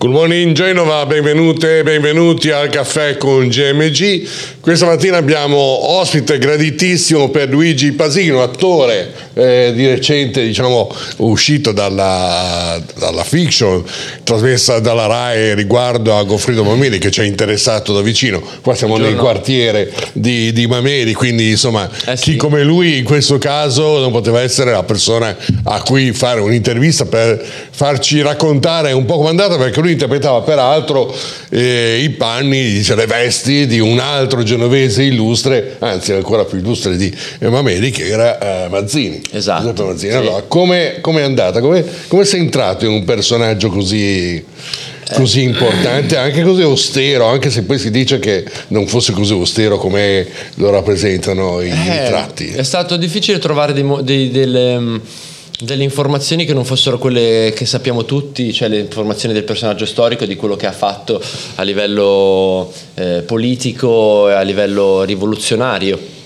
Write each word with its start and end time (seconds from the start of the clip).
Good 0.00 0.12
morning 0.12 0.54
Genova, 0.54 1.04
benvenute 1.04 1.80
e 1.80 1.82
benvenuti 1.82 2.50
al 2.50 2.70
caffè 2.70 3.18
con 3.18 3.48
GMG. 3.48 4.26
Questa 4.60 4.84
mattina 4.84 5.16
abbiamo 5.16 5.56
ospite 5.56 6.36
graditissimo 6.36 7.30
per 7.30 7.48
Luigi 7.48 7.92
Pasino, 7.92 8.42
attore 8.42 9.10
eh, 9.32 9.72
di 9.74 9.86
recente 9.86 10.44
diciamo, 10.44 10.94
uscito 11.18 11.72
dalla, 11.72 12.78
dalla, 12.98 13.24
fiction 13.24 13.82
trasmessa 14.22 14.78
dalla 14.78 15.06
RAE 15.06 15.54
riguardo 15.54 16.14
a 16.14 16.22
Goffredo 16.24 16.62
Mameli 16.62 16.98
che 16.98 17.10
ci 17.10 17.20
ha 17.20 17.24
interessato 17.24 17.94
da 17.94 18.02
vicino. 18.02 18.42
Qua 18.60 18.74
siamo 18.74 18.98
Buongiorno. 18.98 19.16
nel 19.16 19.24
quartiere 19.24 19.92
di, 20.12 20.52
di 20.52 20.66
Mameli, 20.66 21.14
quindi 21.14 21.48
insomma 21.48 21.88
eh 22.04 22.18
sì. 22.18 22.32
chi 22.32 22.36
come 22.36 22.62
lui 22.62 22.98
in 22.98 23.04
questo 23.04 23.38
caso 23.38 23.98
non 23.98 24.12
poteva 24.12 24.42
essere 24.42 24.72
la 24.72 24.82
persona 24.82 25.34
a 25.64 25.80
cui 25.80 26.12
fare 26.12 26.38
un'intervista 26.40 27.06
per 27.06 27.42
farci 27.70 28.20
raccontare 28.20 28.92
un 28.92 29.06
po' 29.06 29.14
come 29.14 29.28
è 29.28 29.30
andata 29.30 29.56
perché 29.56 29.80
lui 29.80 29.92
interpretava 29.92 30.42
peraltro 30.42 31.10
eh, 31.48 31.98
i 32.02 32.10
panni, 32.10 32.62
dice, 32.64 32.94
le 32.94 33.06
vesti 33.06 33.66
di 33.66 33.80
un 33.80 33.98
altro 33.98 34.48
genovese 34.60 35.02
illustre, 35.04 35.76
anzi 35.78 36.12
ancora 36.12 36.44
più 36.44 36.58
illustre 36.58 36.96
di 36.96 37.14
Mameli, 37.40 37.90
che 37.90 38.06
era 38.06 38.64
eh, 38.64 38.68
Mazzini. 38.68 39.20
Esatto. 39.32 39.86
Mazzini. 39.86 40.12
Sì. 40.12 40.18
Allora, 40.18 40.42
come 40.42 41.00
è 41.00 41.22
andata? 41.22 41.60
Come, 41.60 41.84
come 42.08 42.24
sei 42.24 42.40
entrato 42.40 42.84
in 42.84 42.92
un 42.92 43.04
personaggio 43.04 43.70
così 43.70 44.44
così 45.12 45.42
importante, 45.42 46.16
anche 46.16 46.42
così 46.42 46.62
austero, 46.62 47.26
anche 47.26 47.50
se 47.50 47.62
poi 47.62 47.80
si 47.80 47.90
dice 47.90 48.20
che 48.20 48.44
non 48.68 48.86
fosse 48.86 49.10
così 49.12 49.32
austero 49.32 49.76
come 49.76 50.24
lo 50.54 50.70
rappresentano 50.70 51.60
i 51.60 51.68
eh, 51.68 52.04
tratti. 52.06 52.46
È 52.46 52.62
stato 52.62 52.96
difficile 52.96 53.40
trovare 53.40 53.72
dei, 53.72 53.84
dei, 54.02 54.30
delle 54.30 55.00
delle 55.60 55.84
informazioni 55.84 56.44
che 56.44 56.54
non 56.54 56.64
fossero 56.64 56.98
quelle 56.98 57.52
che 57.54 57.66
sappiamo 57.66 58.04
tutti, 58.04 58.52
cioè 58.52 58.68
le 58.68 58.78
informazioni 58.78 59.34
del 59.34 59.44
personaggio 59.44 59.86
storico, 59.86 60.24
di 60.24 60.36
quello 60.36 60.56
che 60.56 60.66
ha 60.66 60.72
fatto 60.72 61.22
a 61.56 61.62
livello 61.62 62.72
eh, 62.94 63.22
politico 63.26 64.28
e 64.28 64.32
a 64.32 64.42
livello 64.42 65.02
rivoluzionario 65.02 66.18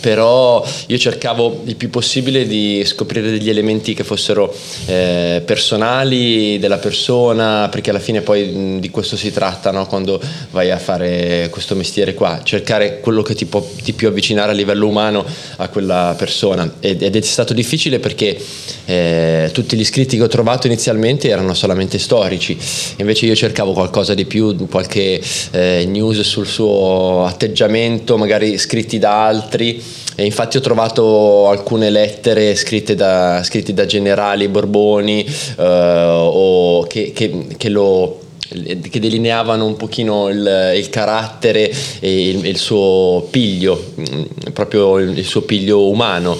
però 0.00 0.64
io 0.86 0.98
cercavo 0.98 1.62
il 1.64 1.76
più 1.76 1.90
possibile 1.90 2.46
di 2.46 2.82
scoprire 2.84 3.30
degli 3.30 3.48
elementi 3.48 3.94
che 3.94 4.04
fossero 4.04 4.54
eh, 4.86 5.42
personali 5.44 6.58
della 6.58 6.78
persona, 6.78 7.68
perché 7.70 7.90
alla 7.90 7.98
fine 7.98 8.20
poi 8.20 8.78
di 8.80 8.90
questo 8.90 9.16
si 9.16 9.32
tratta 9.32 9.70
no? 9.70 9.86
quando 9.86 10.20
vai 10.50 10.70
a 10.70 10.78
fare 10.78 11.48
questo 11.50 11.74
mestiere 11.74 12.14
qua, 12.14 12.40
cercare 12.42 13.00
quello 13.00 13.22
che 13.22 13.34
ti 13.34 13.46
può 13.46 13.66
di 13.82 13.92
più 13.92 14.08
avvicinare 14.08 14.52
a 14.52 14.54
livello 14.54 14.86
umano 14.86 15.24
a 15.56 15.68
quella 15.68 16.14
persona. 16.16 16.74
Ed, 16.80 17.02
ed 17.02 17.16
è 17.16 17.20
stato 17.20 17.54
difficile 17.54 17.98
perché 17.98 18.38
eh, 18.84 19.50
tutti 19.52 19.76
gli 19.76 19.84
scritti 19.84 20.16
che 20.16 20.22
ho 20.22 20.28
trovato 20.28 20.66
inizialmente 20.66 21.28
erano 21.28 21.54
solamente 21.54 21.98
storici, 21.98 22.56
invece 22.96 23.26
io 23.26 23.34
cercavo 23.34 23.72
qualcosa 23.72 24.14
di 24.14 24.24
più, 24.24 24.66
qualche 24.68 25.20
eh, 25.50 25.84
news 25.86 26.20
sul 26.20 26.46
suo 26.46 27.24
atteggiamento, 27.26 28.16
magari 28.16 28.58
scritti 28.58 28.98
da 28.98 29.26
altri 29.26 29.82
e 30.20 30.24
infatti 30.24 30.56
ho 30.56 30.60
trovato 30.60 31.48
alcune 31.48 31.90
lettere 31.90 32.56
scritte 32.56 32.96
da, 32.96 33.40
scritte 33.44 33.72
da 33.72 33.86
generali 33.86 34.48
Borboni 34.48 35.24
eh, 35.24 35.62
o 35.62 36.82
che, 36.88 37.12
che, 37.12 37.46
che 37.56 37.68
lo 37.68 38.26
che 38.48 38.98
delineavano 38.98 39.64
un 39.64 39.76
pochino 39.76 40.28
il, 40.28 40.72
il 40.74 40.88
carattere 40.88 41.70
e 42.00 42.30
il, 42.30 42.46
il, 42.46 42.56
suo 42.56 43.28
piglio, 43.30 43.92
mm, 44.00 44.22
proprio 44.52 44.98
il, 44.98 45.24
suo 45.24 45.42
piglio 45.42 45.88
umano. 45.88 46.36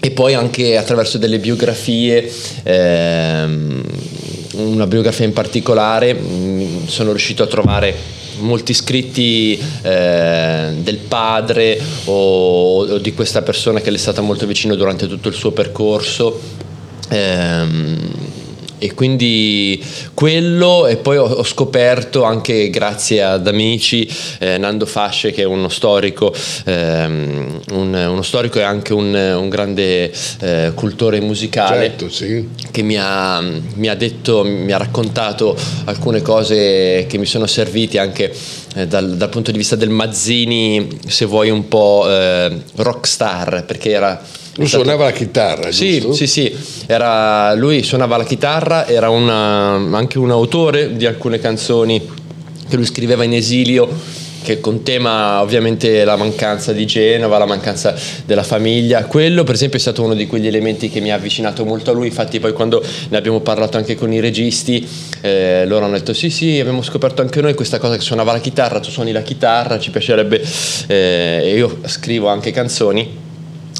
E 0.00 0.10
poi 0.12 0.34
anche 0.34 0.76
attraverso 0.76 1.18
delle 1.18 1.40
biografie, 1.40 2.30
ehm, 2.62 3.82
una 4.52 4.86
biografia 4.86 5.24
in 5.24 5.32
particolare, 5.32 6.14
mm, 6.14 6.86
sono 6.86 7.10
riuscito 7.10 7.42
a 7.42 7.46
trovare 7.48 8.16
molti 8.38 8.74
scritti 8.74 9.58
eh, 9.82 10.70
del 10.76 10.98
padre 10.98 11.80
o, 12.04 12.80
o, 12.80 12.98
di 12.98 13.12
questa 13.14 13.42
persona 13.42 13.80
che 13.80 13.90
le 13.90 13.96
è 13.96 14.00
stata 14.00 14.20
molto 14.20 14.46
vicino 14.46 14.74
durante 14.74 15.06
tutto 15.06 15.28
il 15.28 15.34
suo 15.34 15.52
percorso. 15.52 16.40
Ehm, 17.10 18.36
e 18.78 18.94
quindi 18.94 19.82
quello 20.14 20.86
e 20.86 20.96
poi 20.96 21.16
ho, 21.16 21.42
scoperto 21.42 22.22
anche 22.22 22.70
grazie 22.70 23.22
ad 23.22 23.46
amici 23.46 24.08
eh, 24.38 24.58
Nando 24.58 24.86
Fasce 24.86 25.32
che 25.32 25.42
è 25.42 25.44
uno 25.44 25.68
storico 25.68 26.34
ehm, 26.64 27.60
un, 27.72 27.94
uno 27.94 28.22
storico 28.22 28.58
e 28.58 28.62
anche 28.62 28.92
un, 28.92 29.14
un 29.14 29.48
grande 29.48 30.12
eh, 30.40 30.72
cultore 30.74 31.20
musicale 31.20 31.88
certo, 31.88 32.08
sì. 32.08 32.48
che 32.70 32.82
mi 32.82 32.96
ha, 32.98 33.40
mi 33.40 33.88
ha, 33.88 33.94
detto 33.94 34.44
mi 34.44 34.72
ha 34.72 34.78
raccontato 34.78 35.56
alcune 35.84 36.22
cose 36.22 37.06
che 37.08 37.18
mi 37.18 37.26
sono 37.26 37.46
serviti 37.46 37.98
anche 37.98 38.32
eh, 38.74 38.86
dal, 38.86 39.16
dal, 39.16 39.28
punto 39.28 39.50
di 39.50 39.58
vista 39.58 39.76
del 39.76 39.90
Mazzini 39.90 40.88
se 41.06 41.24
vuoi 41.24 41.50
un 41.50 41.68
po' 41.68 42.04
eh, 42.06 42.50
rockstar 42.76 43.64
perché 43.64 43.90
era 43.90 44.22
lui 44.58 44.66
suonava 44.66 45.04
la 45.04 45.12
chitarra, 45.12 45.70
sì, 45.70 46.00
giusto? 46.00 46.14
Sì, 46.14 46.26
sì, 46.26 46.56
era, 46.86 47.54
lui 47.54 47.84
suonava 47.84 48.16
la 48.16 48.24
chitarra, 48.24 48.88
era 48.88 49.08
una, 49.08 49.74
anche 49.96 50.18
un 50.18 50.32
autore 50.32 50.96
di 50.96 51.06
alcune 51.06 51.38
canzoni 51.38 52.04
che 52.68 52.76
lui 52.76 52.84
scriveva 52.84 53.22
in 53.22 53.34
esilio 53.34 53.88
che 54.42 54.60
con 54.60 54.82
tema 54.82 55.42
ovviamente 55.42 56.04
la 56.04 56.16
mancanza 56.16 56.72
di 56.72 56.86
Genova, 56.86 57.38
la 57.38 57.44
mancanza 57.44 57.94
della 58.24 58.42
famiglia. 58.42 59.04
Quello 59.04 59.44
per 59.44 59.54
esempio 59.54 59.78
è 59.78 59.80
stato 59.80 60.02
uno 60.02 60.14
di 60.14 60.26
quegli 60.26 60.46
elementi 60.46 60.88
che 60.88 61.00
mi 61.00 61.12
ha 61.12 61.16
avvicinato 61.16 61.64
molto 61.64 61.90
a 61.90 61.94
lui, 61.94 62.06
infatti 62.06 62.40
poi 62.40 62.52
quando 62.52 62.82
ne 63.10 63.16
abbiamo 63.16 63.40
parlato 63.40 63.76
anche 63.76 63.94
con 63.94 64.12
i 64.12 64.20
registi, 64.20 64.86
eh, 65.20 65.66
loro 65.66 65.84
hanno 65.84 65.98
detto 65.98 66.14
sì 66.14 66.30
sì, 66.30 66.58
abbiamo 66.58 66.82
scoperto 66.82 67.20
anche 67.20 67.40
noi 67.40 67.54
questa 67.54 67.78
cosa 67.78 67.96
che 67.96 68.02
suonava 68.02 68.32
la 68.32 68.40
chitarra, 68.40 68.80
tu 68.80 68.90
suoni 68.90 69.12
la 69.12 69.22
chitarra, 69.22 69.78
ci 69.78 69.90
piacerebbe, 69.90 70.42
eh, 70.86 71.54
io 71.54 71.80
scrivo 71.86 72.28
anche 72.28 72.50
canzoni 72.50 73.26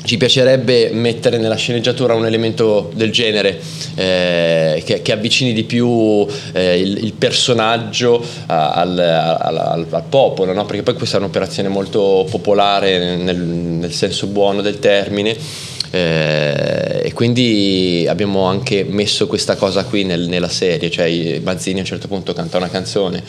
ci 0.04 0.16
piacerebbe 0.16 0.90
mettere 0.92 1.38
nella 1.38 1.56
sceneggiatura 1.56 2.14
un 2.14 2.24
elemento 2.24 2.90
del 2.94 3.10
genere 3.10 3.60
eh, 3.94 4.82
che, 4.84 5.02
che, 5.02 5.12
avvicini 5.12 5.52
di 5.52 5.64
più 5.64 6.26
eh, 6.52 6.78
il, 6.78 7.04
il, 7.04 7.12
personaggio 7.14 8.24
al, 8.46 8.98
al, 8.98 9.56
al, 9.56 9.86
al 9.90 10.04
popolo, 10.08 10.52
no? 10.52 10.64
perché 10.64 10.82
poi 10.82 10.94
questa 10.94 11.16
è 11.16 11.20
un'operazione 11.20 11.68
molto 11.68 12.26
popolare 12.30 13.16
nel, 13.16 13.36
nel 13.36 13.92
senso 13.92 14.26
buono 14.28 14.62
del 14.62 14.78
termine. 14.78 15.36
Eh, 15.90 17.00
e 17.04 17.12
quindi 17.14 18.04
abbiamo 18.06 18.44
anche 18.44 18.84
messo 18.84 19.26
questa 19.26 19.56
cosa 19.56 19.84
qui 19.84 20.04
nel, 20.04 20.28
nella 20.28 20.48
serie, 20.48 20.90
cioè 20.90 21.40
Mazzini 21.42 21.78
a 21.78 21.80
un 21.80 21.86
certo 21.86 22.08
punto 22.08 22.34
canta 22.34 22.58
una 22.58 22.68
canzone 22.68 23.24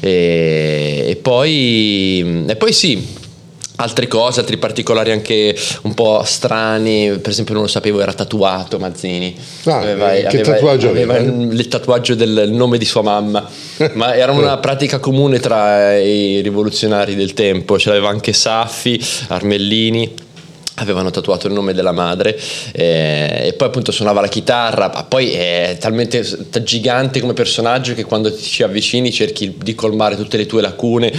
e, 0.00 1.04
e, 1.08 1.16
poi, 1.16 2.44
e 2.48 2.56
poi 2.56 2.72
sì, 2.72 3.06
altre 3.80 4.06
cose, 4.06 4.40
altri 4.40 4.58
particolari 4.58 5.10
anche 5.10 5.56
un 5.82 5.94
po' 5.94 6.22
strani, 6.24 7.18
per 7.18 7.30
esempio 7.30 7.54
non 7.54 7.64
lo 7.64 7.68
sapevo, 7.68 8.00
era 8.00 8.12
tatuato 8.12 8.78
Mazzini. 8.78 9.34
Ah, 9.64 9.78
aveva, 9.78 10.10
che 10.10 10.26
aveva, 10.26 10.52
tatuaggio 10.52 10.88
aveva? 10.88 11.14
aveva 11.14 11.52
il 11.52 11.68
tatuaggio 11.68 12.14
del 12.14 12.50
nome 12.52 12.78
di 12.78 12.84
sua 12.84 13.02
mamma, 13.02 13.48
ma 13.94 14.14
era 14.14 14.32
una 14.32 14.58
pratica 14.58 14.98
comune 14.98 15.38
tra 15.40 15.96
i 15.96 16.40
rivoluzionari 16.40 17.14
del 17.14 17.32
tempo, 17.32 17.78
ce 17.78 17.88
l'aveva 17.88 18.08
anche 18.08 18.32
Saffi, 18.32 19.02
Armellini. 19.28 20.28
Avevano 20.76 21.10
tatuato 21.10 21.46
il 21.46 21.52
nome 21.52 21.74
della 21.74 21.92
madre. 21.92 22.40
Eh, 22.72 23.48
e 23.48 23.52
poi 23.52 23.68
appunto 23.68 23.92
suonava 23.92 24.22
la 24.22 24.28
chitarra, 24.28 24.88
poi 24.88 25.30
è 25.32 25.76
talmente 25.78 26.26
gigante 26.62 27.20
come 27.20 27.34
personaggio 27.34 27.92
che 27.92 28.04
quando 28.04 28.34
ti 28.34 28.42
ci 28.42 28.62
avvicini 28.62 29.12
cerchi 29.12 29.56
di 29.62 29.74
colmare 29.74 30.16
tutte 30.16 30.38
le 30.38 30.46
tue 30.46 30.62
lacune 30.62 31.12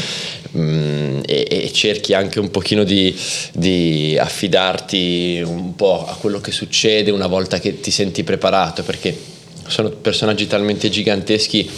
mh, 0.51 0.61
mm, 0.61 1.19
e, 1.25 1.47
e, 1.49 1.71
cerchi 1.71 2.13
anche 2.13 2.39
un 2.39 2.51
pochino 2.51 2.83
di, 2.83 3.15
di, 3.53 4.17
affidarti 4.17 5.41
un 5.45 5.75
po' 5.75 6.05
a 6.05 6.15
quello 6.15 6.39
che 6.39 6.51
succede 6.51 7.11
una 7.11 7.27
volta 7.27 7.59
che 7.59 7.79
ti 7.79 7.91
senti 7.91 8.23
preparato 8.23 8.83
perché 8.83 9.15
sono 9.67 9.89
personaggi 9.89 10.47
talmente 10.47 10.89
giganteschi 10.89 11.69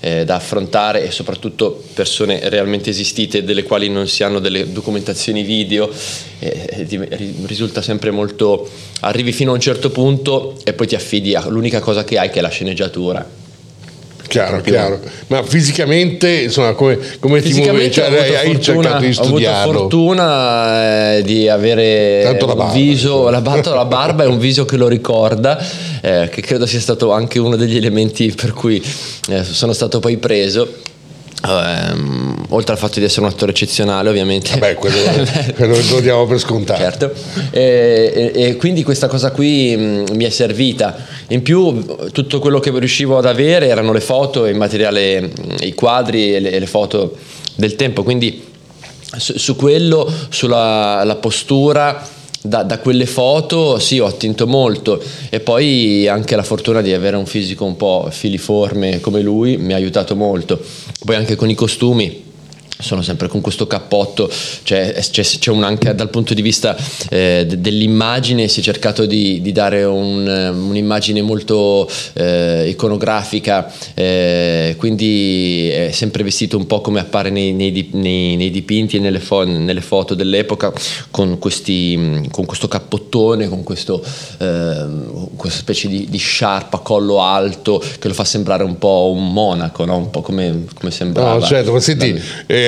eh, 0.00 0.24
da 0.24 0.36
affrontare 0.36 1.04
e 1.04 1.10
soprattutto 1.10 1.82
persone 1.94 2.48
realmente 2.48 2.90
esistite 2.90 3.44
delle 3.44 3.62
quali 3.62 3.88
non 3.88 4.08
si 4.08 4.24
hanno 4.24 4.40
delle 4.40 4.72
documentazioni 4.72 5.42
video 5.42 5.90
eh, 6.40 6.86
risulta 7.44 7.82
sempre 7.82 8.10
molto 8.10 8.68
arrivi 9.00 9.32
fino 9.32 9.52
a 9.52 9.54
un 9.54 9.60
certo 9.60 9.90
punto 9.90 10.58
e 10.64 10.72
poi 10.72 10.88
ti 10.88 10.96
affidi 10.96 11.34
all'unica 11.34 11.80
cosa 11.80 12.04
che 12.04 12.18
hai 12.18 12.30
che 12.30 12.38
è 12.40 12.42
la 12.42 12.48
sceneggiatura 12.48 13.41
Chiaro, 14.26 14.60
chiaro. 14.60 15.00
Ma 15.28 15.42
fisicamente, 15.42 16.42
insomma, 16.42 16.72
come, 16.72 16.98
come 17.18 17.40
ti 17.42 17.52
muovi? 17.52 17.90
Cioè, 17.90 18.06
hai 18.36 18.54
fortuna, 18.54 18.82
cercato 18.82 19.04
di 19.04 19.12
studiarlo? 19.12 19.50
Ho 19.50 19.70
avuto 19.70 19.80
fortuna 19.80 21.16
eh, 21.16 21.22
di 21.22 21.48
avere 21.48 22.22
Tanto 22.24 22.46
la 22.46 22.54
barba, 22.54 22.72
un 22.72 22.78
viso, 22.78 23.28
la, 23.28 23.40
barba, 23.40 23.74
la 23.74 23.84
barba 23.84 24.24
è 24.24 24.26
un 24.26 24.38
viso 24.38 24.64
che 24.64 24.76
lo 24.76 24.88
ricorda, 24.88 25.62
eh, 26.00 26.28
che 26.30 26.40
credo 26.40 26.66
sia 26.66 26.80
stato 26.80 27.12
anche 27.12 27.38
uno 27.38 27.56
degli 27.56 27.76
elementi 27.76 28.32
per 28.32 28.52
cui 28.52 28.82
eh, 29.28 29.44
sono 29.44 29.72
stato 29.72 30.00
poi 30.00 30.16
preso. 30.16 30.90
Um, 31.44 32.44
oltre 32.50 32.74
al 32.74 32.78
fatto 32.78 33.00
di 33.00 33.04
essere 33.04 33.22
un 33.22 33.32
attore 33.32 33.50
eccezionale 33.50 34.08
ovviamente 34.08 34.50
Vabbè, 34.50 34.74
quello, 34.74 34.96
quello 35.56 35.76
lo 35.90 35.98
diamo 35.98 36.24
per 36.24 36.38
scontato 36.38 36.80
certo 36.80 37.12
e, 37.50 38.30
e, 38.32 38.42
e, 38.44 38.56
quindi 38.56 38.84
questa 38.84 39.08
cosa 39.08 39.32
qui 39.32 39.76
mh, 39.76 40.14
mi 40.14 40.22
è 40.22 40.28
servita 40.28 40.96
in 41.32 41.42
più 41.42 41.84
tutto 42.12 42.38
quello 42.38 42.60
che 42.60 42.70
riuscivo 42.70 43.16
ad 43.16 43.26
avere 43.26 43.66
erano 43.66 43.92
le 43.92 44.00
foto, 44.00 44.46
il 44.46 44.56
materiale, 44.56 45.32
i 45.60 45.74
quadri 45.74 46.34
e 46.34 46.40
le, 46.40 46.58
le 46.58 46.66
foto 46.66 47.16
del 47.54 47.74
tempo, 47.74 48.02
quindi 48.02 48.44
su, 49.16 49.38
su 49.38 49.56
quello, 49.56 50.10
sulla 50.28 51.16
postura 51.20 52.06
da, 52.42 52.64
da, 52.64 52.78
quelle 52.80 53.06
foto 53.06 53.78
sì 53.78 53.98
ho 53.98 54.06
attinto 54.06 54.46
molto. 54.46 55.02
E 55.30 55.40
poi 55.40 56.06
anche 56.06 56.36
la 56.36 56.42
fortuna 56.42 56.82
di 56.82 56.92
avere 56.92 57.16
un 57.16 57.26
fisico 57.26 57.64
un 57.64 57.76
po' 57.76 58.08
filiforme 58.10 59.00
come 59.00 59.22
lui 59.22 59.56
mi 59.56 59.72
ha 59.72 59.76
aiutato 59.76 60.14
molto. 60.14 60.60
Poi 61.04 61.16
anche 61.16 61.34
con 61.34 61.48
i 61.48 61.54
costumi 61.54 62.21
sono 62.82 63.02
sempre 63.02 63.28
con 63.28 63.40
questo 63.40 63.66
cappotto, 63.66 64.30
cioè, 64.62 64.92
c'è, 64.92 65.22
c'è 65.22 65.50
un, 65.50 65.62
anche 65.62 65.94
dal 65.94 66.10
punto 66.10 66.34
di 66.34 66.42
vista 66.42 66.76
eh, 67.08 67.46
dell'immagine 67.46 68.48
si 68.48 68.60
è 68.60 68.62
cercato 68.62 69.06
di, 69.06 69.40
di 69.40 69.52
dare 69.52 69.84
un, 69.84 70.26
un'immagine 70.26 71.22
molto 71.22 71.88
eh, 72.14 72.68
iconografica, 72.68 73.72
eh, 73.94 74.74
quindi 74.78 75.68
è 75.68 75.90
sempre 75.92 76.22
vestito 76.22 76.56
un 76.56 76.66
po' 76.66 76.80
come 76.80 77.00
appare 77.00 77.30
nei, 77.30 77.52
nei, 77.52 77.88
nei, 77.92 78.36
nei 78.36 78.50
dipinti 78.50 78.96
e 78.96 79.00
nelle, 79.00 79.20
fo- 79.20 79.44
nelle, 79.44 79.80
foto 79.80 80.14
dell'epoca, 80.14 80.72
con, 81.10 81.38
questi, 81.38 82.28
con 82.30 82.44
questo 82.44 82.68
cappottone, 82.68 83.48
con 83.48 83.62
questo, 83.62 84.04
ehm, 84.38 85.36
questa 85.36 85.58
specie 85.60 85.88
di, 85.88 86.06
di, 86.08 86.18
sciarpa 86.18 86.78
a 86.78 86.80
collo 86.80 87.20
alto 87.20 87.82
che 87.98 88.08
lo 88.08 88.14
fa 88.14 88.24
sembrare 88.24 88.64
un 88.64 88.78
po' 88.78 89.12
un 89.14 89.32
monaco, 89.32 89.84
no? 89.84 89.96
un 89.96 90.10
po' 90.10 90.20
come, 90.20 90.64
come 90.78 90.90
sembrava. 90.90 91.34
No, 91.34 91.42
certo, 91.42 91.72
ma 91.72 91.80
senti, 91.80 92.20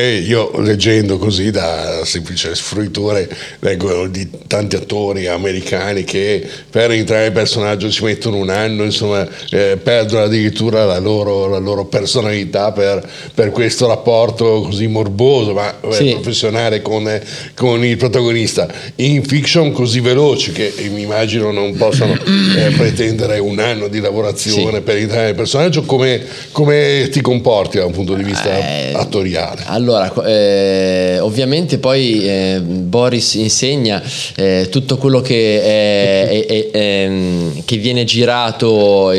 io 0.04 0.50
leggendo 0.60 1.18
così 1.18 1.50
da 1.50 2.04
semplice 2.04 2.54
fruitore, 2.54 3.28
leggo 3.60 4.06
di 4.08 4.28
tanti 4.46 4.76
attori 4.76 5.26
americani 5.26 6.04
che 6.04 6.46
per 6.70 6.90
entrare 6.90 7.24
nel 7.24 7.32
personaggio 7.32 7.90
ci 7.90 8.04
mettono 8.04 8.36
un 8.36 8.50
anno, 8.50 8.84
insomma, 8.84 9.26
eh, 9.50 9.78
perdono 9.82 10.24
addirittura 10.24 10.84
la 10.84 10.98
loro, 10.98 11.48
la 11.48 11.58
loro 11.58 11.84
personalità 11.84 12.72
per, 12.72 13.08
per, 13.34 13.50
questo 13.50 13.86
rapporto 13.86 14.62
così 14.62 14.86
morboso, 14.86 15.52
ma 15.52 15.80
eh, 15.80 15.92
sì. 15.92 16.10
professionale 16.12 16.82
con, 16.82 17.20
con, 17.54 17.84
il 17.84 17.96
protagonista. 17.96 18.68
In 18.96 19.22
fiction 19.24 19.72
così 19.72 20.00
veloci 20.00 20.52
che 20.52 20.72
mi 20.92 21.02
immagino 21.02 21.50
non 21.52 21.76
possono 21.76 22.14
eh, 22.14 22.70
pretendere 22.76 23.38
un 23.38 23.58
anno 23.58 23.88
di 23.88 24.00
lavorazione 24.00 24.78
sì. 24.78 24.82
per 24.82 24.96
entrare 24.96 25.26
nel 25.26 25.34
personaggio, 25.34 25.82
come, 25.82 26.22
come, 26.52 27.08
ti 27.10 27.20
comporti 27.20 27.78
da 27.78 27.86
un 27.86 27.92
punto 27.92 28.14
di 28.14 28.22
vista 28.22 28.56
eh, 28.56 28.92
attoriale? 28.94 29.62
Allora, 29.66 29.83
allora, 29.84 30.12
eh, 30.24 31.18
ovviamente 31.20 31.78
poi 31.78 32.26
eh, 32.26 32.60
Boris 32.60 33.34
insegna 33.34 34.02
eh, 34.34 34.68
tutto 34.70 34.96
quello 34.96 35.20
che, 35.20 35.62
è, 35.62 36.46
è, 36.46 36.46
è, 36.46 36.68
ehm, 36.72 37.64
che 37.66 37.76
viene 37.76 38.04
girato 38.04 39.12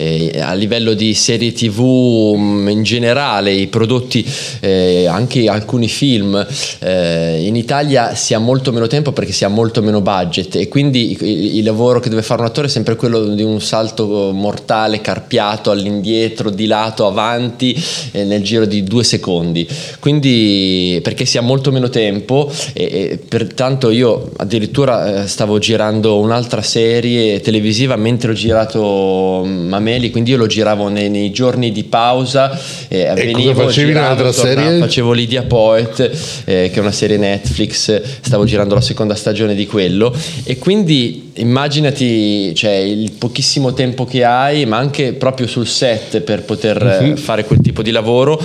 eh, 0.00 0.40
a 0.40 0.54
livello 0.54 0.94
di 0.94 1.12
serie 1.12 1.52
tv 1.52 2.34
mm, 2.34 2.68
in 2.68 2.82
generale, 2.82 3.52
i 3.52 3.66
prodotti, 3.66 4.26
eh, 4.60 5.06
anche 5.06 5.46
alcuni 5.48 5.88
film, 5.88 6.46
eh, 6.78 7.44
in 7.44 7.54
Italia 7.54 8.14
si 8.14 8.32
ha 8.32 8.38
molto 8.38 8.72
meno 8.72 8.86
tempo 8.86 9.12
perché 9.12 9.32
si 9.32 9.44
ha 9.44 9.48
molto 9.48 9.82
meno 9.82 10.00
budget 10.00 10.56
e 10.56 10.68
quindi 10.68 11.12
il, 11.12 11.56
il, 11.56 11.64
lavoro 11.64 12.00
che 12.00 12.08
deve 12.08 12.22
fare 12.22 12.40
un 12.40 12.46
attore 12.46 12.68
è 12.68 12.70
sempre 12.70 12.96
quello 12.96 13.26
di 13.26 13.42
un 13.42 13.60
salto 13.60 14.32
mortale, 14.32 15.02
carpiato, 15.02 15.70
all'indietro, 15.70 16.48
di 16.48 16.66
lato, 16.66 17.06
avanti, 17.06 17.76
eh, 18.12 18.24
nel 18.24 18.42
giro 18.42 18.64
di 18.64 18.82
due 18.82 19.04
secondi. 19.04 19.68
Quindi 19.98 20.98
perché 21.02 21.26
si 21.26 21.36
ha 21.36 21.42
molto 21.42 21.70
meno 21.70 21.90
tempo 21.90 22.50
e, 22.72 22.84
e 22.84 23.18
pertanto 23.18 23.90
io 23.90 24.30
addirittura 24.38 25.24
eh, 25.24 25.26
stavo 25.26 25.58
girando 25.58 26.18
un'altra 26.18 26.62
serie 26.62 27.40
televisiva 27.40 27.96
mentre 27.96 28.30
ho 28.30 28.34
girato 28.34 29.42
Mamma 29.44 29.89
Mameli, 29.90 30.10
quindi 30.10 30.30
io 30.30 30.36
lo 30.36 30.46
giravo 30.46 30.88
nei, 30.88 31.10
nei 31.10 31.32
giorni 31.32 31.72
di 31.72 31.84
pausa. 31.84 32.56
Eh, 32.88 33.12
e 33.16 33.30
cosa 33.32 33.54
facevi 33.54 33.90
un'altra 33.90 34.32
serie? 34.32 34.78
Facevo 34.78 35.12
Lydia 35.12 35.42
Poet, 35.42 36.00
eh, 36.44 36.70
che 36.72 36.74
è 36.74 36.78
una 36.78 36.92
serie 36.92 37.16
Netflix, 37.16 38.00
stavo 38.20 38.44
girando 38.44 38.74
la 38.74 38.80
seconda 38.80 39.14
stagione 39.14 39.54
di 39.54 39.66
quello 39.66 40.14
e 40.44 40.58
quindi 40.58 41.32
immaginati 41.34 42.54
cioè, 42.54 42.72
il 42.72 43.12
pochissimo 43.12 43.72
tempo 43.72 44.04
che 44.04 44.24
hai, 44.24 44.64
ma 44.66 44.76
anche 44.76 45.12
proprio 45.14 45.46
sul 45.46 45.66
set 45.66 46.20
per 46.20 46.42
poter 46.42 47.00
uh-huh. 47.02 47.16
fare 47.16 47.44
quel 47.44 47.60
tipo 47.60 47.82
di 47.82 47.90
lavoro 47.90 48.40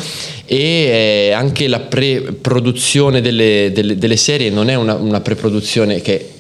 e 0.46 0.58
eh, 0.58 1.32
anche 1.32 1.68
la 1.68 1.80
pre-produzione 1.80 3.22
delle, 3.22 3.72
delle, 3.74 3.98
delle, 3.98 4.16
serie 4.16 4.50
non 4.50 4.70
è 4.70 4.76
una, 4.76 4.94
una 4.94 5.20
pre-produzione 5.20 6.02
che 6.02 6.35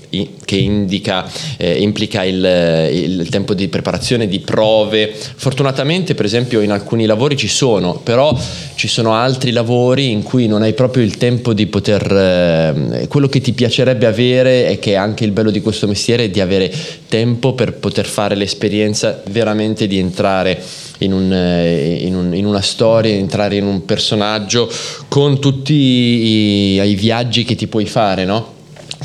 che 0.45 0.55
indica, 0.55 1.29
eh, 1.57 1.81
implica 1.81 2.23
il, 2.23 2.43
il, 2.91 3.29
tempo 3.29 3.53
di 3.53 3.67
preparazione, 3.67 4.27
di 4.27 4.39
prove. 4.39 5.13
Fortunatamente, 5.13 6.15
per 6.15 6.25
esempio, 6.25 6.61
in 6.61 6.71
alcuni 6.71 7.05
lavori 7.05 7.35
ci 7.35 7.47
sono, 7.47 7.95
però 7.95 8.37
ci 8.75 8.87
sono 8.87 9.13
altri 9.13 9.51
lavori 9.51 10.11
in 10.11 10.23
cui 10.23 10.47
non 10.47 10.61
hai 10.61 10.73
proprio 10.73 11.03
il 11.03 11.17
tempo 11.17 11.53
di 11.53 11.67
poter... 11.67 12.11
Eh, 12.11 13.07
quello 13.07 13.27
che 13.27 13.41
ti 13.41 13.53
piacerebbe 13.53 14.05
avere 14.05 14.69
e 14.69 14.79
che 14.79 14.91
è 14.91 14.95
anche 14.95 15.25
il 15.25 15.31
bello 15.31 15.51
di 15.51 15.61
questo 15.61 15.87
mestiere 15.87 16.25
è 16.25 16.29
di 16.29 16.41
avere 16.41 16.71
tempo 17.07 17.53
per 17.53 17.73
poter 17.73 18.05
fare 18.05 18.35
l'esperienza 18.35 19.21
veramente 19.29 19.87
di 19.87 19.97
entrare 19.97 20.61
in, 20.99 21.13
un, 21.13 21.31
eh, 21.31 21.95
in, 22.01 22.15
un, 22.15 22.33
in 22.35 22.45
una 22.45 22.61
storia, 22.61 23.13
entrare 23.13 23.55
in 23.55 23.65
un 23.65 23.85
personaggio 23.85 24.69
con 25.07 25.39
tutti 25.39 25.73
i, 25.73 26.81
i 26.81 26.95
viaggi 26.95 27.43
che 27.43 27.55
ti 27.55 27.67
puoi 27.67 27.85
fare, 27.85 28.25
no? 28.25 28.54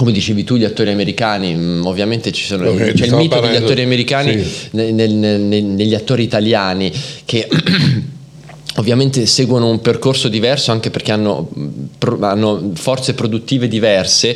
Come 0.00 0.12
dicevi 0.12 0.44
tu, 0.44 0.56
gli 0.56 0.64
attori 0.64 0.91
americani, 0.91 1.55
mm, 1.55 1.85
ovviamente 1.85 2.32
ci 2.32 2.47
sono, 2.47 2.70
okay, 2.70 2.94
c'è 2.94 3.05
il 3.05 3.14
mito 3.17 3.29
parlando, 3.29 3.49
degli 3.49 3.62
attori 3.62 3.82
americani 3.82 4.43
sì. 4.43 4.69
nel, 4.70 4.94
nel, 4.94 5.11
nel, 5.12 5.62
negli 5.62 5.94
attori 5.94 6.23
italiani 6.23 6.91
che 7.26 7.47
ovviamente 8.76 9.26
seguono 9.26 9.69
un 9.69 9.82
percorso 9.82 10.29
diverso 10.29 10.73
anche 10.73 10.88
perché 10.88 11.12
hanno, 11.12 11.50
hanno 12.20 12.70
forze 12.76 13.12
produttive 13.12 13.69
diverse 13.69 14.35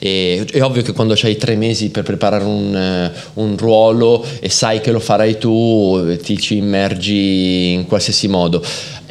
e 0.00 0.44
è 0.50 0.60
ovvio 0.62 0.82
che 0.82 0.92
quando 0.92 1.16
hai 1.22 1.36
tre 1.36 1.54
mesi 1.54 1.90
per 1.90 2.02
preparare 2.02 2.42
un, 2.42 2.74
eh, 2.74 3.12
un, 3.34 3.56
ruolo 3.56 4.26
e 4.40 4.48
sai 4.48 4.80
che 4.80 4.90
lo 4.90 4.98
farai 4.98 5.38
tu 5.38 6.16
ti 6.24 6.36
ci 6.40 6.56
immergi 6.56 7.70
in 7.74 7.86
qualsiasi 7.86 8.26
modo 8.26 8.64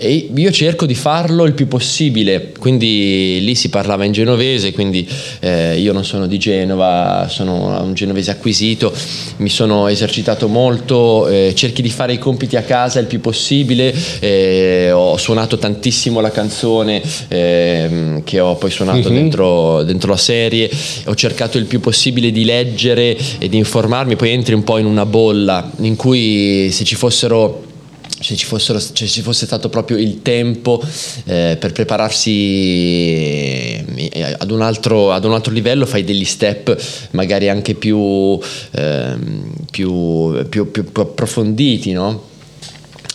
e 0.03 0.29
io 0.35 0.51
cerco 0.51 0.85
di 0.85 0.95
farlo 0.95 1.45
il 1.45 1.53
più 1.53 1.69
possibile, 1.69 2.51
quindi 2.59 3.39
lì 3.39 3.55
si 3.55 3.69
parlava 3.69 4.03
in 4.03 4.11
genovese, 4.11 4.73
quindi 4.73 5.07
eh, 5.39 5.79
io 5.79 5.93
non 5.93 6.03
sono 6.03 6.27
di 6.27 6.37
Genova, 6.37 7.27
sono 7.29 7.81
un 7.81 7.93
genovese 7.93 8.29
acquisito, 8.29 8.93
mi 9.37 9.47
sono 9.47 9.87
esercitato 9.87 10.49
molto, 10.49 11.29
eh, 11.29 11.53
cerchi 11.55 11.81
di 11.81 11.89
fare 11.89 12.11
i 12.11 12.17
compiti 12.17 12.57
a 12.57 12.63
casa 12.63 12.99
il 12.99 13.05
più 13.05 13.21
possibile, 13.21 13.95
eh, 14.19 14.91
ho 14.91 15.15
suonato 15.15 15.57
tantissimo 15.57 16.19
la 16.19 16.31
canzone 16.31 17.01
ehm, 17.29 18.23
che 18.25 18.41
ho 18.41 18.55
poi 18.55 18.71
suonato 18.71 19.07
uh-huh. 19.07 19.13
dentro, 19.13 19.83
dentro 19.83 20.11
la 20.11 20.17
serie, 20.17 20.69
ho 21.05 21.15
cercato 21.15 21.57
il 21.57 21.65
più 21.65 21.79
possibile 21.79 22.29
di 22.33 22.43
leggere 22.43 23.17
e 23.39 23.47
di 23.47 23.55
informarmi, 23.55 24.17
poi 24.17 24.31
entri 24.31 24.53
un 24.53 24.65
po' 24.65 24.79
in 24.79 24.85
una 24.85 25.05
bolla 25.05 25.71
in 25.79 25.95
cui 25.95 26.69
se 26.71 26.83
ci 26.83 26.95
fossero 26.95 27.71
se 28.23 28.35
ci, 28.35 28.45
fossero, 28.45 28.79
se 28.79 28.93
ci, 28.93 29.21
fosse 29.21 29.45
stato 29.45 29.69
proprio 29.69 29.97
il 29.97 30.21
tempo 30.21 30.81
eh, 31.25 31.57
per 31.59 31.73
prepararsi 31.73 32.29
eh, 34.11 34.35
ad 34.37 34.49
un, 34.49 34.61
altro, 34.61 35.11
ad 35.11 35.25
un, 35.25 35.33
altro, 35.33 35.51
livello, 35.51 35.85
fai 35.85 36.03
degli 36.03 36.25
step 36.25 36.75
magari 37.11 37.49
anche 37.49 37.73
più, 37.75 38.39
eh, 38.71 39.15
più, 39.69 40.47
più, 40.49 40.71
più 40.71 40.85
approfonditi, 40.95 41.91
no? 41.91 42.31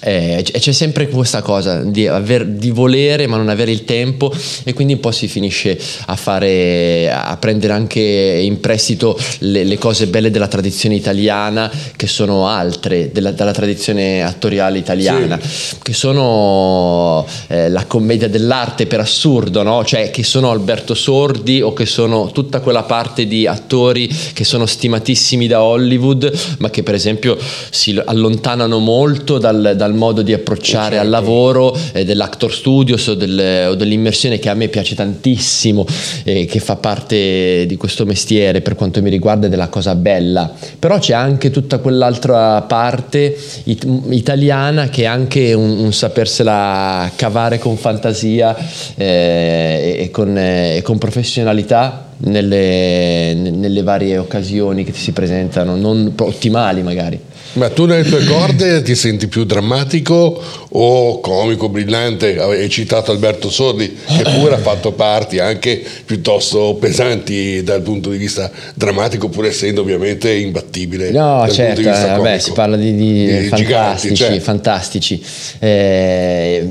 Eh, 0.01 0.45
c'è 0.45 0.71
sempre 0.71 1.09
questa 1.09 1.43
cosa 1.43 1.83
di, 1.83 2.07
aver, 2.07 2.47
di, 2.47 2.71
volere 2.71 3.27
ma 3.27 3.37
non 3.37 3.49
avere 3.49 3.73
il 3.73 3.85
tempo 3.85 4.33
e 4.63 4.73
quindi 4.73 4.93
un 4.93 5.01
po' 5.01 5.11
si 5.11 5.27
finisce 5.27 5.77
a 6.07 6.15
fare 6.15 7.11
a 7.11 7.37
prendere 7.37 7.73
anche 7.73 8.01
in 8.01 8.61
prestito 8.61 9.19
le, 9.41 9.65
le 9.65 9.77
cose 9.77 10.07
belle 10.07 10.31
della 10.31 10.47
tradizione 10.47 10.95
italiana 10.95 11.69
che 11.97 12.07
sono 12.07 12.47
altre 12.47 13.11
della, 13.11 13.33
dalla 13.33 13.51
tradizione 13.51 14.23
attoriale 14.23 14.79
italiana 14.79 15.37
sì. 15.41 15.77
che 15.83 15.93
sono 15.93 17.27
eh, 17.49 17.69
la 17.69 17.85
commedia 17.87 18.29
dell'arte 18.29 18.87
per 18.87 19.01
assurdo 19.01 19.65
no? 19.65 19.85
cioè 19.85 20.11
che 20.11 20.23
sono 20.23 20.51
Alberto 20.53 20.95
Sordi 20.95 21.61
o 21.61 21.73
che 21.73 21.87
sono 21.87 22.31
tutta 22.31 22.61
quella 22.61 22.85
parte 22.85 23.27
di 23.27 23.49
attori 23.49 24.09
che 24.33 24.45
sono 24.45 24.65
stimatissimi 24.65 25.49
da 25.49 25.63
Hollywood 25.63 26.57
ma 26.59 26.71
che 26.71 26.85
per 26.85 26.95
esempio 26.95 27.37
si 27.71 28.01
allontanano 28.05 28.79
molto 28.79 29.39
dal, 29.39 29.75
dal 29.77 29.88
dal 29.89 29.95
modo 29.97 30.21
di 30.23 30.35
approcciare 30.35 30.97
certo. 30.97 31.01
al 31.01 31.09
lavoro 31.09 31.77
eh, 31.93 32.05
dell'actor 32.05 32.53
studios 32.53 33.07
o, 33.07 33.15
del, 33.15 33.69
o, 33.71 33.75
dell'immersione 33.75 34.39
che 34.39 34.51
a 34.51 34.55
me 34.55 34.69
piace 34.69 34.95
tantissimo 34.95 35.87
e 36.25 36.43
eh, 36.43 36.45
che 36.45 36.61
fa 36.61 36.77
parte 36.77 37.65
di 37.67 37.77
questo 37.77 38.05
mestiere 38.05 38.61
per 38.61 38.75
quanto 38.75 39.01
mi 39.01 39.09
riguarda 39.09 39.47
è 39.47 39.49
della 39.49 39.69
cosa 39.69 39.95
bella 39.95 40.53
però 40.79 40.99
c'è 40.99 41.15
anche 41.15 41.51
tutta 41.51 41.79
quell'altra 41.79 42.61
parte 42.63 43.37
it- 43.65 43.87
italiana 44.11 44.89
che 44.89 45.03
è 45.03 45.07
anche 45.07 45.55
un, 45.55 45.79
un 45.79 45.93
sapersela 45.93 47.11
cavare 47.17 47.59
con 47.59 47.77
fantasia 47.77 48.55
eh, 48.97 49.97
e, 50.01 50.11
con, 50.11 50.37
eh, 50.37 50.77
e 50.77 50.83
con 50.83 50.99
professionalità 50.99 52.07
nelle, 52.19 53.33
nelle, 53.35 53.83
varie 53.83 54.19
occasioni 54.19 54.85
che 54.85 54.93
ti 54.93 54.99
si 54.99 55.13
presentano, 55.13 55.77
non 55.77 56.13
ottimali 56.17 56.83
magari. 56.83 57.21
Ma 57.55 57.71
tu 57.71 57.87
nelle 57.87 58.05
tue 58.05 58.25
corde 58.25 58.83
ti 58.83 58.95
senti 58.95 59.27
più 59.27 59.45
drammatico 59.45 60.43
o 60.69 61.21
comico, 61.21 61.69
brillante? 61.69 62.39
Hai 62.39 62.69
citato 62.69 63.11
Alberto 63.11 63.51
Sordi, 63.51 63.97
che 64.07 64.23
pure 64.23 64.55
ha 64.55 64.59
fatto 64.59 64.93
parti 64.93 65.39
anche 65.39 65.83
piuttosto 66.05 66.77
pesanti 66.79 67.63
dal 67.63 67.81
punto 67.83 68.11
di 68.11 68.19
vista 68.19 68.51
drammatico, 68.75 69.29
pur 69.29 69.47
essendo 69.47 69.81
ovviamente 69.81 70.33
imbattibile. 70.33 71.11
No, 71.11 71.47
certo, 71.51 71.81
eh, 71.81 71.85
vabbè, 71.85 72.39
si 72.39 72.53
parla 72.53 72.77
di, 72.77 72.95
di, 72.95 73.27
di 73.27 73.49
fantastici, 73.49 74.15
giganti, 74.15 74.17
certo. 74.17 74.41
fantastici. 74.41 75.23
Eh, 75.59 76.69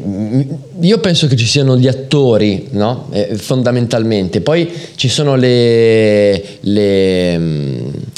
io 0.79 0.99
penso 0.99 1.27
che 1.27 1.35
ci 1.35 1.45
siano 1.45 1.75
gli 1.75 1.87
attori, 1.87 2.67
no? 2.71 3.09
eh, 3.11 3.35
fondamentalmente. 3.35 4.41
Poi 4.41 4.71
ci 4.95 5.09
sono 5.09 5.35
le, 5.35 6.41
le, 6.61 7.39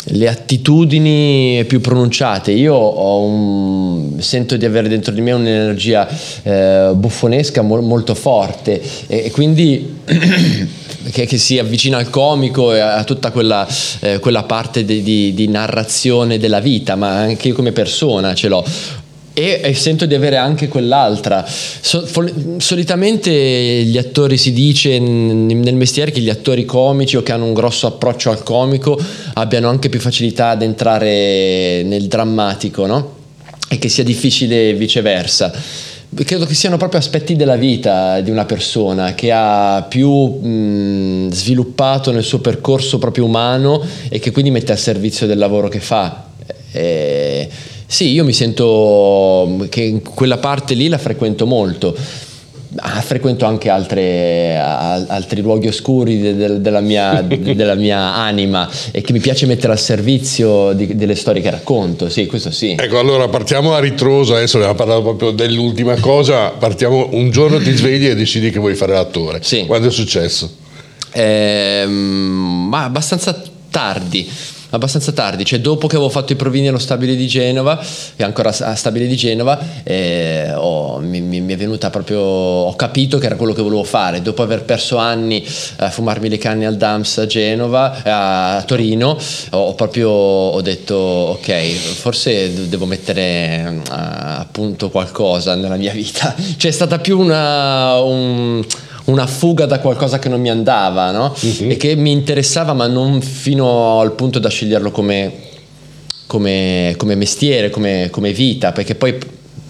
le 0.09 0.27
attitudini 0.27 1.63
più 1.67 1.81
pronunciate. 1.81 2.51
Io 2.51 2.75
un, 3.21 4.15
sento 4.19 4.57
di 4.57 4.65
avere 4.65 4.87
dentro 4.87 5.13
di 5.13 5.21
me 5.21 5.31
un'energia 5.31 6.07
eh, 6.43 6.91
buffonesca 6.93 7.61
mo- 7.61 7.81
molto 7.81 8.15
forte 8.15 8.81
e, 9.07 9.25
e 9.25 9.31
quindi 9.31 9.97
che, 11.11 11.25
che, 11.25 11.37
si 11.37 11.57
avvicina 11.59 11.97
al 11.97 12.09
comico 12.09 12.73
e 12.73 12.79
a 12.79 13.03
tutta 13.03 13.31
quella, 13.31 13.67
eh, 13.99 14.19
quella 14.19 14.43
parte 14.43 14.83
di, 14.83 15.01
di, 15.01 15.33
di 15.33 15.47
narrazione 15.47 16.37
della 16.37 16.59
vita, 16.59 16.95
ma 16.95 17.15
anche 17.15 17.49
io 17.49 17.53
come 17.53 17.71
persona 17.71 18.33
ce 18.33 18.47
l'ho 18.47 18.63
e, 19.33 19.61
e, 19.63 19.73
sento 19.73 20.05
di 20.05 20.15
avere 20.15 20.37
anche 20.37 20.67
quell'altra. 20.67 21.45
So, 21.47 22.07
solitamente 22.57 23.31
gli 23.31 23.97
attori 23.97 24.37
si 24.37 24.51
dice 24.51 24.99
nel 24.99 25.75
mestiere 25.75 26.11
che 26.11 26.19
gli 26.19 26.29
attori 26.29 26.65
comici 26.65 27.15
o 27.15 27.23
che 27.23 27.31
hanno 27.31 27.45
un 27.45 27.53
grosso 27.53 27.87
approccio 27.87 28.31
al 28.31 28.43
comico 28.43 28.99
abbiano 29.33 29.69
anche 29.69 29.89
più 29.89 29.99
facilità 29.99 30.49
ad 30.49 30.61
entrare 30.61 31.83
nel 31.83 32.07
drammatico, 32.07 32.85
no? 32.85 33.17
E 33.69 33.77
che 33.77 33.89
sia 33.89 34.03
difficile 34.03 34.73
viceversa. 34.73 35.53
Credo 36.11 36.47
che 36.47 36.55
siano 36.55 36.77
proprio 36.77 36.99
aspetti 36.99 37.35
della 37.35 37.55
vita 37.55 38.19
di 38.21 38.31
una 38.31 38.45
persona 38.45 39.13
che 39.13 39.31
ha 39.31 39.85
più 39.87 40.09
mh, 40.09 41.29
sviluppato 41.31 42.11
nel 42.11 42.23
suo 42.23 42.39
percorso 42.39 42.97
proprio 42.97 43.25
umano 43.25 43.79
e 44.09 44.17
che 44.17 44.31
quindi 44.31 44.49
mette 44.49 44.71
al 44.71 44.79
servizio 44.79 45.27
del 45.27 45.37
lavoro 45.37 45.67
che 45.67 45.79
fa. 45.79 46.25
E, 46.71 47.47
sì, 47.91 48.11
io 48.11 48.23
mi 48.23 48.33
sento 48.33 49.65
che 49.67 49.99
quella 50.13 50.37
parte 50.37 50.75
lì 50.75 50.89
la 50.89 50.99
frequento 50.99 51.47
molto. 51.47 51.97
Ah, 52.75 53.01
frequento 53.01 53.47
anche 53.47 53.67
altre, 53.67 54.55
altri 54.57 55.41
luoghi 55.41 55.69
oscuri 55.69 56.19
de, 56.19 56.35
de, 56.35 56.61
della, 56.61 56.81
mia, 56.81 57.23
de, 57.23 57.41
della, 57.57 57.73
mia, 57.73 58.13
anima 58.13 58.69
e 58.91 59.01
che 59.01 59.11
mi 59.11 59.17
piace 59.17 59.47
mettere 59.47 59.73
al 59.73 59.79
servizio 59.79 60.73
di, 60.73 60.95
delle 60.95 61.15
storie 61.15 61.41
che 61.41 61.49
racconto, 61.49 62.09
sì, 62.09 62.27
questo 62.27 62.51
sì. 62.51 62.75
Ecco, 62.79 62.99
allora 62.99 63.27
partiamo 63.27 63.73
a 63.73 63.79
ritroso, 63.79 64.35
adesso 64.35 64.57
abbiamo 64.57 64.75
parlato 64.75 65.01
proprio 65.01 65.31
dell'ultima 65.31 65.99
cosa, 65.99 66.49
partiamo, 66.49 67.09
un 67.13 67.31
giorno 67.31 67.57
ti 67.57 67.71
svegli 67.71 68.05
e 68.05 68.13
decidi 68.13 68.51
che 68.51 68.59
vuoi 68.59 68.75
fare 68.75 68.93
l'attore. 68.93 69.39
Sì. 69.41 69.65
Quando 69.65 69.87
è 69.87 69.91
successo? 69.91 70.47
Eh, 71.11 71.87
ma 71.87 72.83
abbastanza 72.83 73.41
tardi 73.71 74.29
abbastanza 74.71 75.11
tardi, 75.11 75.45
cioè 75.45 75.59
dopo 75.59 75.87
che 75.87 75.95
avevo 75.95 76.09
fatto 76.09 76.33
i 76.33 76.35
provini 76.35 76.67
allo 76.67 76.77
stabile 76.77 77.15
di 77.15 77.27
Genova, 77.27 77.79
e 78.15 78.23
ancora 78.23 78.49
a 78.49 78.75
stabile 78.75 79.07
di 79.07 79.15
Genova, 79.15 79.59
eh, 79.83 80.53
oh, 80.55 80.99
mi, 80.99 81.21
mi, 81.21 81.53
è 81.53 81.57
venuta 81.57 81.89
proprio, 81.89 82.19
ho 82.19 82.75
capito 82.75 83.17
che 83.17 83.25
era 83.25 83.35
quello 83.35 83.53
che 83.53 83.61
volevo 83.61 83.83
fare, 83.83 84.21
dopo 84.21 84.43
aver 84.43 84.63
perso 84.63 84.97
anni 84.97 85.45
a 85.77 85.89
fumarmi 85.89 86.29
le 86.29 86.37
canne 86.37 86.65
al 86.65 86.77
Dams 86.77 87.17
a 87.17 87.25
Genova, 87.25 88.01
a 88.03 88.63
Torino, 88.63 89.17
ho 89.51 89.73
proprio 89.73 90.09
ho 90.09 90.61
detto 90.61 90.95
ok, 90.95 91.71
forse 91.73 92.69
devo 92.69 92.85
mettere 92.85 93.81
a 93.89 94.45
punto 94.49 94.89
qualcosa 94.89 95.55
nella 95.55 95.77
mia 95.77 95.91
vita, 95.91 96.35
cioè 96.57 96.69
è 96.69 96.73
stata 96.73 96.99
più 96.99 97.19
una... 97.19 97.99
Un, 98.01 98.65
una 99.09 99.27
fuga 99.27 99.65
da 99.65 99.79
qualcosa 99.79 100.19
che 100.19 100.29
non 100.29 100.39
mi 100.39 100.49
andava, 100.49 101.11
no? 101.11 101.35
uh-huh. 101.39 101.69
E 101.69 101.77
che 101.77 101.95
mi 101.95 102.11
interessava, 102.11 102.73
ma 102.73 102.87
non 102.87 103.21
fino 103.21 103.99
al 103.99 104.13
punto 104.13 104.39
da 104.39 104.49
sceglierlo 104.49 104.91
come, 104.91 105.33
come, 106.27 106.93
come 106.97 107.15
mestiere, 107.15 107.69
come, 107.69 108.09
come 108.11 108.31
vita, 108.31 108.71
perché 108.71 108.95
poi 108.95 109.17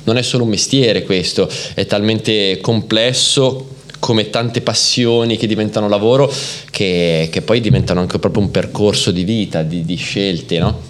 non 0.03 0.17
è 0.17 0.21
solo 0.21 0.43
un 0.43 0.49
mestiere 0.49 1.03
questo, 1.03 1.49
è 1.73 1.85
talmente 1.85 2.59
complesso 2.61 3.77
come 3.99 4.29
tante 4.29 4.61
passioni 4.61 5.37
che 5.37 5.45
diventano 5.45 5.89
lavoro 5.89 6.31
che, 6.71 7.27
che, 7.31 7.41
poi 7.41 7.59
diventano 7.59 7.99
anche 7.99 8.17
proprio 8.17 8.43
un 8.43 8.49
percorso 8.49 9.11
di 9.11 9.23
vita, 9.23 9.61
di, 9.61 9.83
di, 9.83 9.95
scelte, 9.95 10.57
no? 10.57 10.87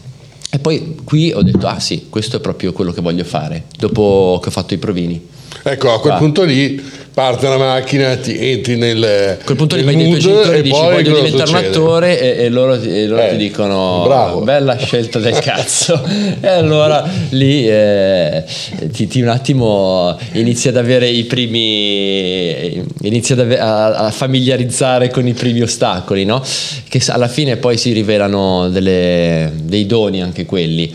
E 0.51 0.60
poi 0.60 0.96
qui 1.03 1.32
ho 1.32 1.41
detto, 1.41 1.68
ah 1.68 1.79
sì, 1.79 2.08
questo 2.10 2.38
è 2.38 2.39
proprio 2.39 2.72
quello 2.72 2.91
che 2.91 3.01
voglio 3.01 3.24
fare, 3.24 3.65
dopo 3.77 4.39
che 4.41 4.50
ho 4.50 4.51
fatto 4.51 4.74
i 4.74 4.77
provini. 4.77 5.27
Ecco, 5.63 5.94
a 5.94 6.00
quel 6.00 6.13
ah. 6.13 6.18
punto 6.18 6.44
lì 6.44 6.82
parte 7.20 7.50
la 7.50 7.58
macchina, 7.58 8.16
ti 8.16 8.52
entri 8.52 8.78
nel. 8.78 9.04
A 9.42 9.44
quel 9.44 9.58
punto 9.58 9.76
dai 9.76 9.84
tuoi 9.84 10.20
genitori 10.20 10.60
e 10.60 10.62
dici 10.62 10.80
voglio 10.80 11.16
diventare 11.16 11.48
succede? 11.48 11.68
un 11.68 11.74
attore 11.74 12.20
e, 12.20 12.46
e 12.46 12.50
loro, 12.50 12.82
e 12.82 13.08
loro 13.08 13.22
eh, 13.22 13.30
ti 13.32 13.36
dicono 13.36 14.04
bravo. 14.06 14.40
bella 14.40 14.78
scelta 14.78 15.20
del 15.20 15.38
cazzo. 15.44 16.02
e 16.40 16.48
allora 16.48 17.06
lì 17.32 17.68
eh, 17.68 18.46
ti, 18.94 19.08
ti, 19.08 19.20
un 19.20 19.28
attimo 19.28 20.18
inizi 20.34 20.70
ad 20.70 20.78
avere 20.78 21.10
i 21.10 21.26
primi. 21.26 22.82
inizi 23.02 23.34
ad 23.34 23.40
ave, 23.40 23.60
a, 23.60 23.96
a, 23.96 24.12
familiarizzare 24.12 25.10
con 25.10 25.28
i 25.28 25.34
primi 25.34 25.60
ostacoli, 25.60 26.24
no? 26.24 26.42
Che 26.88 27.02
alla 27.08 27.28
fine 27.28 27.58
poi 27.58 27.78
si 27.78 27.92
rivelano 27.92 28.70
delle, 28.70 29.52
dei 29.62 29.86
doni 29.86 30.22
anche 30.22 30.46
quelli 30.46 30.90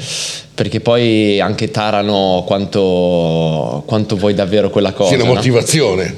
perché 0.54 0.78
poi 0.78 1.40
anche 1.40 1.73
tarano 1.73 2.45
quanto, 2.47 3.83
quanto 3.87 4.14
vuoi 4.14 4.35
davvero 4.35 4.71
quella 4.71 4.93
cosa. 4.93 5.11
Sì, 5.11 5.21
una 5.21 5.25
motivazione. 5.25 6.04
No? 6.04 6.13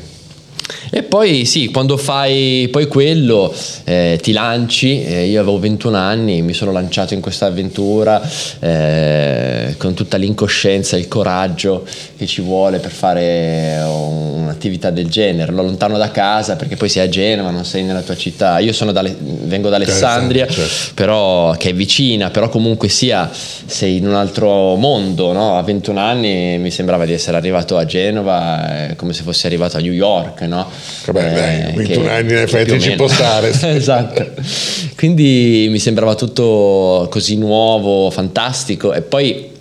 E 0.91 1.03
poi 1.03 1.45
sì, 1.45 1.71
quando 1.71 1.97
fai 1.97 2.69
poi 2.71 2.87
quello 2.87 3.53
eh, 3.85 4.19
ti 4.23 4.33
lanci, 4.33 5.03
eh, 5.05 5.27
io 5.27 5.41
avevo 5.41 5.59
21 5.59 5.97
anni, 5.97 6.43
mi 6.43 6.53
sono 6.53 6.73
lanciato 6.73 7.15
in 7.15 7.21
questa 7.21 7.47
avventura 7.47 8.23
eh, 8.61 9.75
con 9.79 9.95
tutta 9.95 10.17
l'incoscienza, 10.17 10.97
il 10.97 11.09
coraggio 11.09 11.85
che 12.17 12.27
ci 12.27 12.41
vuole 12.41 12.79
per 12.79 12.91
fare 12.91 13.83
un'attività 13.85 14.91
del 14.91 15.09
genere, 15.09 15.53
lo 15.53 15.63
lontano 15.63 15.99
da 15.99 16.11
casa 16.11 16.57
perché 16.57 16.77
poi 16.77 16.89
sei 16.89 17.05
a 17.05 17.09
Genova, 17.09 17.51
non 17.51 17.65
sei 17.65 17.83
nella 17.83 18.03
tua 18.03 18.17
città, 18.17 18.59
io 18.59 18.73
da, 18.93 19.05
vengo 19.19 19.69
da 19.69 19.77
Alessandria, 19.77 20.47
certo. 20.47 20.93
però, 20.95 21.53
che 21.53 21.71
è 21.71 21.75
vicina, 21.75 22.31
però 22.31 22.49
comunque 22.49 22.89
sia 22.89 23.31
sei 23.33 23.97
in 23.97 24.07
un 24.07 24.15
altro 24.15 24.77
mondo, 24.77 25.33
no? 25.33 25.57
a 25.59 25.63
21 25.63 25.99
anni 25.99 26.59
mi 26.59 26.71
sembrava 26.71 27.05
di 27.05 27.13
essere 27.13 27.37
arrivato 27.37 27.77
a 27.77 27.85
Genova 27.85 28.89
eh, 28.89 28.97
come 28.97 29.13
se 29.13 29.23
fossi 29.23 29.47
arrivato 29.47 29.77
a 29.77 29.81
New 29.81 29.93
York, 29.93 30.43
no? 30.43 30.67
Vabbè, 31.07 31.69
eh, 31.69 31.73
21 31.77 32.09
anni 32.09 32.33
in 32.33 32.39
effetti 32.39 32.81
ci 32.81 32.93
può 32.93 33.09
stare. 33.09 33.51
esatto. 33.75 34.27
Quindi 34.97 35.69
mi 35.71 35.79
sembrava 35.79 36.15
tutto 36.15 37.07
così 37.11 37.37
nuovo, 37.37 38.11
fantastico 38.11 38.93
e 38.93 39.03
poi 39.03 39.55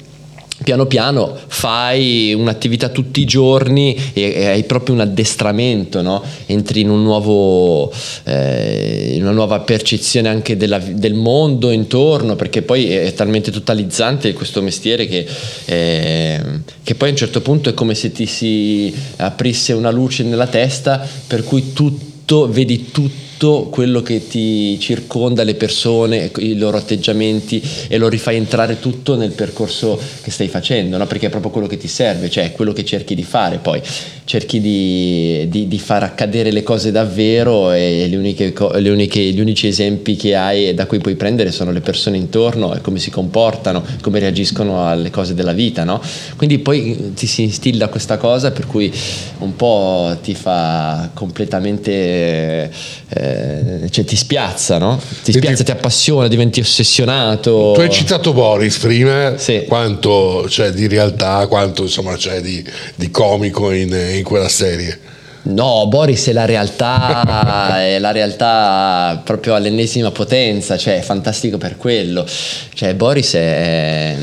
piano 0.66 0.88
piano 0.88 1.38
fai 1.48 2.34
un'attività 2.34 2.90
tutti 2.90 3.22
i 3.22 3.26
giorni 3.26 3.96
e, 4.14 4.34
e 4.36 4.48
hai 4.48 4.64
proprio 4.64 4.96
un 4.96 5.02
addestramento, 5.02 6.02
no? 6.02 6.24
entri 6.48 6.82
in, 6.82 6.90
un 6.90 7.04
nuovo, 7.04 7.94
eh, 8.24 9.12
in 9.14 9.22
una 9.22 9.32
nuova 9.32 9.60
percezione 9.60 10.28
anche 10.28 10.58
della, 10.58 10.80
del 10.80 11.14
mondo 11.14 11.70
intorno, 11.70 12.36
perché 12.36 12.64
poi 12.64 12.92
è 12.92 13.14
talmente 13.14 13.52
totalizzante 13.52 14.34
questo 14.34 14.64
mestiere 14.64 15.06
che, 15.06 15.26
eh, 15.66 16.42
che 16.84 16.96
poi 16.96 17.10
a 17.10 17.12
un 17.12 17.18
certo 17.18 17.42
punto 17.42 17.70
è 17.70 17.74
come 17.76 17.94
se 17.94 18.12
ti 18.12 18.26
si 18.26 18.94
aprisse 19.18 19.72
una 19.74 19.92
luce 19.92 20.24
nella 20.24 20.48
testa 20.48 21.08
per 21.28 21.44
cui 21.44 21.74
tutto, 21.74 22.50
vedi 22.50 22.90
tutto 22.90 23.25
tutto 23.46 23.70
quello 23.70 24.02
che 24.02 24.28
ti 24.28 24.80
circonda, 24.80 25.44
le 25.44 25.54
persone, 25.54 26.32
i 26.38 26.58
loro 26.58 26.78
atteggiamenti 26.78 27.62
e 27.88 28.00
lo 28.00 28.08
rifai 28.08 28.38
entrare 28.38 28.80
tutto 28.80 29.16
nel 29.16 29.34
percorso 29.34 30.02
che 30.24 30.32
stai 30.32 30.48
facendo, 30.48 30.98
no? 30.98 31.06
perché 31.06 31.28
è 31.28 31.30
proprio 31.30 31.52
quello 31.52 31.68
che 31.68 31.78
ti 31.78 31.88
serve, 31.88 32.28
cioè 32.28 32.52
quello 32.54 32.74
che 32.74 32.84
cerchi 32.84 33.14
di 33.14 33.22
fare 33.22 33.60
poi, 33.60 33.80
cerchi 34.24 34.60
di, 34.60 35.46
di, 35.48 35.68
di 35.68 35.78
far 35.78 36.02
accadere 36.02 36.50
le 36.50 36.64
cose 36.64 36.92
davvero 36.92 37.72
e 37.72 38.08
le 38.10 38.16
uniche, 38.16 38.52
le 38.78 38.90
uniche, 38.90 39.22
gli 39.22 39.40
unici 39.40 39.68
esempi 39.68 40.16
che 40.16 40.36
hai 40.36 40.70
e 40.70 40.74
da 40.74 40.88
cui 40.88 40.98
puoi 40.98 41.16
prendere 41.16 41.52
sono 41.52 41.72
le 41.72 41.82
persone 41.82 42.18
intorno 42.18 42.74
e 42.74 42.82
come 42.82 42.98
si 42.98 43.12
comportano, 43.12 43.84
come 44.02 44.18
reagiscono 44.18 44.88
alle 44.88 45.12
cose 45.12 45.36
della 45.36 45.54
vita, 45.54 45.84
no? 45.84 46.02
quindi 46.36 46.58
poi 46.58 47.12
ti 47.14 47.28
si 47.28 47.44
instilla 47.44 47.90
questa 47.90 48.18
cosa 48.18 48.50
per 48.52 48.66
cui 48.66 48.92
un 49.40 49.56
po' 49.56 50.18
ti 50.24 50.34
fa 50.34 51.12
completamente... 51.14 52.72
Eh, 53.10 53.35
eh, 53.36 53.90
cioè, 53.90 54.06
ti 54.06 54.16
spiazza, 54.16 54.78
no? 54.78 55.00
Ti 55.24 55.32
spiazza, 55.32 55.64
ti 55.64 55.72
appassiona, 55.72 56.28
diventi 56.28 56.60
ossessionato. 56.60 57.74
Tu 57.74 57.82
hai 57.82 57.90
citato 57.90 58.34
Boris 58.34 58.78
prima, 58.78 59.38
sì. 59.38 59.66
quanto 59.68 60.46
c'è 60.48 60.72
di 60.72 60.88
realtà, 60.88 61.48
quanto 61.48 61.84
insomma 61.84 62.16
c'è 62.16 62.42
di, 62.42 62.64
di 62.96 63.12
comico 63.12 63.72
in, 63.72 63.94
in 64.16 64.24
quella 64.24 64.50
serie. 64.50 65.00
No, 65.44 65.88
Boris 65.88 66.28
è 66.28 66.34
la 66.34 66.46
realtà, 66.46 67.80
è 67.86 68.00
la 68.00 68.12
realtà 68.12 69.22
proprio 69.24 69.54
all'ennesima 69.54 70.12
potenza, 70.12 70.78
cioè 70.78 70.98
è 70.98 71.02
fantastico 71.02 71.58
per 71.58 71.78
quello. 71.78 72.26
Cioè, 72.74 72.96
Boris 72.96 73.34
è, 73.34 74.16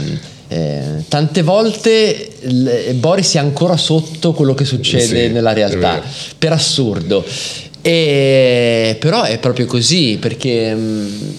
eh, 0.49 1.05
tante 1.09 1.43
volte 1.43 2.29
Boris 2.95 3.35
è 3.35 3.39
ancora 3.39 3.77
sotto 3.77 4.33
quello 4.33 4.53
che 4.53 4.67
succede 4.67 5.27
Sì, 5.27 5.33
nella 5.33 5.53
è 5.53 5.55
realtà, 5.55 6.03
per 6.37 6.53
assurdo. 6.53 7.25
E, 7.83 8.97
però 9.01 9.23
è 9.23 9.39
proprio 9.39 9.67
così 9.67 10.17
perché 10.21 10.73
mh, 10.73 11.35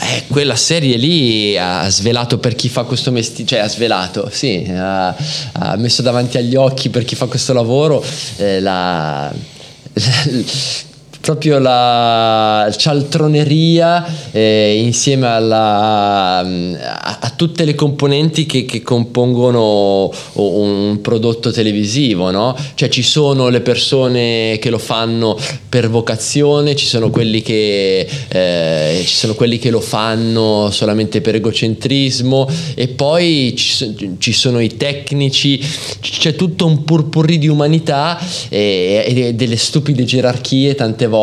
eh, 0.00 0.24
quella 0.28 0.54
serie 0.54 0.96
lì 0.96 1.58
ha 1.58 1.88
svelato 1.88 2.38
per 2.38 2.54
chi 2.54 2.68
fa 2.68 2.84
questo 2.84 3.10
mestiere, 3.10 3.48
cioè 3.48 3.58
ha 3.58 3.68
svelato, 3.68 4.30
sì, 4.30 4.64
ha, 4.70 5.08
ha 5.52 5.76
messo 5.76 6.02
davanti 6.02 6.38
agli 6.38 6.54
occhi 6.54 6.88
per 6.90 7.04
chi 7.04 7.16
fa 7.16 7.26
questo 7.26 7.52
lavoro 7.52 8.04
eh, 8.36 8.60
la, 8.60 9.32
proprio 11.28 11.58
la 11.58 12.74
cialtroneria 12.74 14.30
eh, 14.30 14.80
insieme 14.82 15.26
alla, 15.26 16.38
a, 16.38 17.18
a 17.20 17.32
tutte 17.36 17.66
le 17.66 17.74
componenti 17.74 18.46
che, 18.46 18.64
che 18.64 18.80
compongono 18.80 20.10
un 20.32 21.00
prodotto 21.02 21.52
televisivo, 21.52 22.30
no? 22.30 22.56
Cioè 22.74 22.88
ci 22.88 23.02
sono 23.02 23.50
le 23.50 23.60
persone 23.60 24.56
che 24.58 24.70
lo 24.70 24.78
fanno 24.78 25.38
per 25.68 25.90
vocazione, 25.90 26.74
ci 26.74 26.86
sono 26.86 27.10
quelli 27.10 27.42
che, 27.42 28.08
eh, 28.28 29.02
ci 29.04 29.14
sono 29.14 29.34
quelli 29.34 29.58
che 29.58 29.68
lo 29.68 29.80
fanno 29.80 30.70
solamente 30.70 31.20
per 31.20 31.34
egocentrismo 31.34 32.48
e 32.74 32.88
poi 32.88 33.52
ci, 33.54 34.16
ci 34.16 34.32
sono 34.32 34.60
i 34.60 34.78
tecnici, 34.78 35.62
c'è 36.00 36.34
tutto 36.34 36.64
un 36.64 36.84
purpurri 36.84 37.36
di 37.36 37.48
umanità 37.48 38.18
e, 38.48 39.04
e 39.06 39.34
delle 39.34 39.56
stupide 39.56 40.04
gerarchie 40.04 40.74
tante 40.74 41.06
volte. 41.06 41.16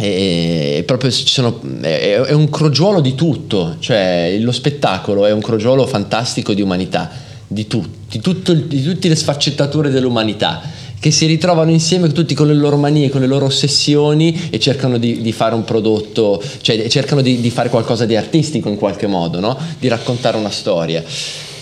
E 0.00 0.84
proprio 0.86 1.10
ci 1.10 1.26
sono, 1.26 1.60
è, 1.80 2.20
è 2.20 2.32
un 2.32 2.48
crogiolo 2.50 3.00
di 3.00 3.16
tutto, 3.16 3.76
cioè 3.80 4.36
lo 4.40 4.52
spettacolo 4.52 5.26
è 5.26 5.32
un 5.32 5.40
crogiolo 5.40 5.86
fantastico 5.86 6.54
di 6.54 6.62
umanità, 6.62 7.10
di, 7.46 7.66
tu- 7.66 7.84
di 8.08 8.20
tutto 8.20 8.54
di 8.54 8.80
tutte 8.80 9.08
le 9.08 9.16
sfaccettature 9.16 9.90
dell'umanità 9.90 10.62
che 11.00 11.10
si 11.10 11.26
ritrovano 11.26 11.70
insieme 11.70 12.10
tutti 12.10 12.34
con 12.34 12.48
le 12.48 12.54
loro 12.54 12.76
manie, 12.76 13.08
con 13.08 13.20
le 13.20 13.26
loro 13.26 13.46
ossessioni 13.46 14.48
e 14.50 14.58
cercano 14.58 14.98
di, 14.98 15.20
di 15.20 15.32
fare 15.32 15.54
un 15.54 15.64
prodotto, 15.64 16.42
cioè 16.60 16.88
cercano 16.88 17.20
di, 17.20 17.40
di 17.40 17.50
fare 17.50 17.68
qualcosa 17.68 18.04
di 18.04 18.16
artistico 18.16 18.68
in 18.68 18.76
qualche 18.76 19.06
modo, 19.06 19.38
no? 19.38 19.56
di 19.78 19.86
raccontare 19.88 20.36
una 20.36 20.50
storia. 20.50 21.02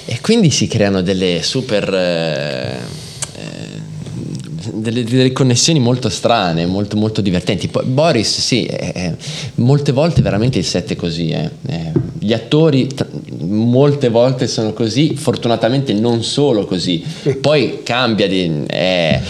E 0.06 0.20
quindi 0.20 0.50
si 0.50 0.66
creano 0.68 1.02
delle 1.02 1.40
super... 1.42 1.92
eh, 1.92 3.05
delle, 4.72 5.04
delle 5.04 5.32
connessioni 5.32 5.78
molto 5.78 6.08
strane, 6.08 6.66
molto, 6.66 6.96
molto 6.96 7.20
divertenti. 7.20 7.68
Poi 7.68 7.84
Boris, 7.86 8.40
sì, 8.40 8.64
eh, 8.64 9.14
molte 9.56 9.92
volte 9.92 10.22
veramente 10.22 10.58
il 10.58 10.64
set 10.64 10.92
è 10.92 10.96
così. 10.96 11.30
eh. 11.30 11.50
Eh, 11.66 11.92
gli 12.18 12.32
attori 12.32 12.86
t- 12.88 13.06
molte 13.48 14.08
volte 14.08 14.46
sono 14.46 14.72
così, 14.72 15.14
fortunatamente 15.16 15.92
non 15.92 16.22
solo 16.22 16.64
così. 16.64 17.04
Poi 17.40 17.80
cambia 17.82 18.28
di... 18.28 18.64
eh, 18.66 19.20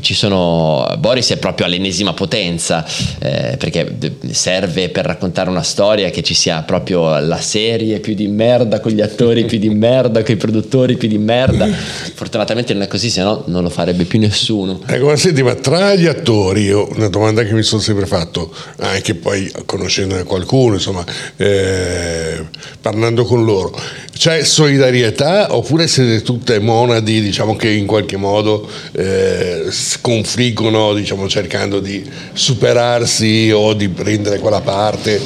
ci 0.00 0.14
sono... 0.14 0.86
Boris 0.98 1.30
è 1.30 1.36
proprio 1.38 1.66
all'ennesima 1.66 2.12
potenza, 2.12 2.84
eh, 3.18 3.56
perché 3.58 3.96
serve 4.30 4.88
per 4.88 5.04
raccontare 5.04 5.50
una 5.50 5.62
storia 5.62 6.10
che 6.10 6.22
ci 6.22 6.34
sia 6.34 6.62
proprio 6.62 7.18
la 7.18 7.40
serie 7.40 8.00
più 8.00 8.14
di 8.14 8.26
merda, 8.26 8.80
con 8.80 8.92
gli 8.92 9.00
attori 9.00 9.44
più 9.44 9.58
di 9.58 9.70
merda, 9.74 10.22
con 10.22 10.34
i 10.34 10.38
produttori 10.38 10.96
più 10.96 11.08
di 11.08 11.18
merda. 11.18 11.66
Fortunatamente 11.66 12.72
non 12.72 12.82
è 12.82 12.88
così, 12.88 13.10
se 13.10 13.22
no 13.22 13.44
non 13.46 13.62
lo 13.62 13.70
farebbe 13.70 14.04
più 14.04 14.18
nessuno. 14.18 14.80
Ecco, 14.86 15.06
ma 15.06 15.16
senti, 15.16 15.42
ma 15.42 15.54
tra 15.54 15.94
gli 15.94 16.06
attori, 16.06 16.62
io 16.62 16.88
una 16.94 17.08
domanda 17.08 17.42
che 17.44 17.52
mi 17.52 17.62
sono 17.62 17.80
sempre 17.80 18.06
fatto, 18.06 18.54
anche 18.78 19.14
poi 19.14 19.50
conoscendo 19.64 20.22
qualcuno, 20.24 20.74
insomma, 20.74 21.04
eh, 21.36 22.44
parlando 22.80 23.24
con 23.30 23.44
loro, 23.44 23.72
c'è 24.12 24.42
solidarietà 24.42 25.54
oppure 25.54 25.86
siete 25.86 26.22
tutte 26.22 26.58
monadi, 26.58 27.20
diciamo, 27.20 27.54
che 27.54 27.70
in 27.70 27.86
qualche 27.86 28.16
modo 28.16 28.68
eh, 28.90 29.66
sconfliggono, 29.70 30.92
diciamo, 30.94 31.28
cercando 31.28 31.78
di 31.78 32.04
superarsi 32.32 33.52
o 33.54 33.72
di 33.74 33.88
prendere 33.88 34.40
quella 34.40 34.60
parte? 34.62 35.20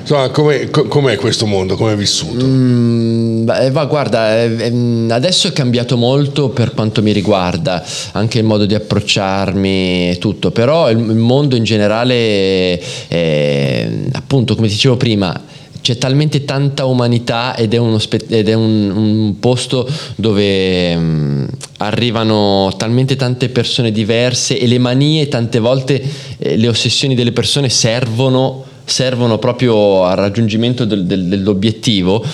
Insomma, 0.00 0.30
com'è, 0.30 0.70
co- 0.70 0.86
com'è 0.86 1.16
questo 1.16 1.44
mondo? 1.44 1.76
Come 1.76 1.92
è 1.92 1.96
vissuto? 1.96 2.46
Mm, 2.46 3.44
va, 3.44 3.84
guarda, 3.84 4.40
eh, 4.40 4.56
ehm, 4.58 5.10
adesso 5.12 5.48
è 5.48 5.52
cambiato 5.52 5.98
molto 5.98 6.48
per 6.48 6.72
quanto 6.72 7.02
mi 7.02 7.12
riguarda, 7.12 7.84
anche 8.12 8.38
il 8.38 8.44
modo 8.44 8.64
di 8.64 8.74
approcciarmi 8.74 10.12
e 10.12 10.16
tutto, 10.18 10.50
però 10.50 10.90
il, 10.90 10.96
mondo 10.96 11.56
in 11.56 11.64
generale, 11.64 12.80
eh, 13.08 14.06
appunto, 14.12 14.54
come 14.54 14.68
dicevo 14.68 14.96
prima, 14.96 15.38
c'è 15.80 15.98
talmente 15.98 16.44
tanta 16.44 16.84
umanità 16.84 17.56
ed 17.56 17.74
è, 17.74 17.76
uno 17.76 17.98
spe- 17.98 18.26
ed 18.28 18.48
è 18.48 18.54
un, 18.54 18.90
un 18.90 19.38
posto 19.38 19.88
dove 20.16 20.96
mm, 20.96 21.44
arrivano 21.78 22.72
talmente 22.76 23.16
tante 23.16 23.48
persone 23.48 23.92
diverse 23.92 24.58
e 24.58 24.66
le 24.66 24.78
manie 24.78 25.28
tante 25.28 25.58
volte, 25.58 26.02
eh, 26.38 26.56
le 26.56 26.68
ossessioni 26.68 27.14
delle 27.14 27.32
persone 27.32 27.68
servono 27.68 28.64
servono 28.90 29.38
proprio 29.38 30.04
al 30.04 30.16
raggiungimento 30.16 30.84
del- 30.84 31.06
del- 31.06 31.26
dell'obiettivo, 31.26 32.24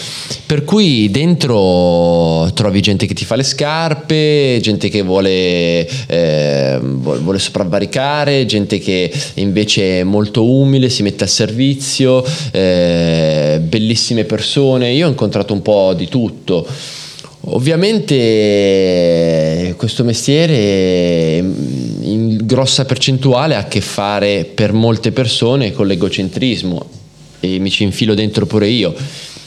per 0.47 0.65
cui 0.65 1.11
dentro 1.11 2.51
trovi 2.55 2.81
gente 2.81 3.07
che 3.07 3.15
ti 3.15 3.25
fa 3.25 3.37
le 3.37 3.43
scarpe, 3.43 4.59
gente 4.63 4.89
che 4.89 5.03
vuole, 5.03 5.87
eh, 6.07 6.79
vuole 6.81 7.39
sopravvaricare, 7.39 8.47
gente 8.47 8.79
che 8.79 9.13
invece 9.35 10.01
è 10.01 10.05
molto 10.05 10.51
umile, 10.51 10.89
si 10.89 11.03
mette 11.03 11.25
a 11.25 11.29
servizio, 11.29 12.25
eh, 12.53 13.61
bellissime 13.63 14.25
persone, 14.25 14.93
io 14.93 15.07
ho 15.07 15.11
incontrato 15.11 15.53
un 15.53 15.63
po' 15.63 15.93
di 15.95 16.09
tutto. 16.09 16.67
Ovviamente 17.49 19.75
questo 19.77 20.03
mestiere 20.03 21.41
in 22.07 22.39
grossa 22.45 22.85
percentuale 22.85 23.55
ha 23.55 23.61
a 23.61 23.65
che 23.65 23.81
fare 23.81 24.45
per 24.45 24.73
molte 24.73 25.13
persone 25.13 25.73
con 25.73 25.87
l'egocentrismo 25.87 26.85
e 27.41 27.59
mi 27.59 27.71
ci 27.71 27.83
infilo 27.83 28.15
dentro 28.15 28.47
pure 28.47 28.69
io. 28.69 28.95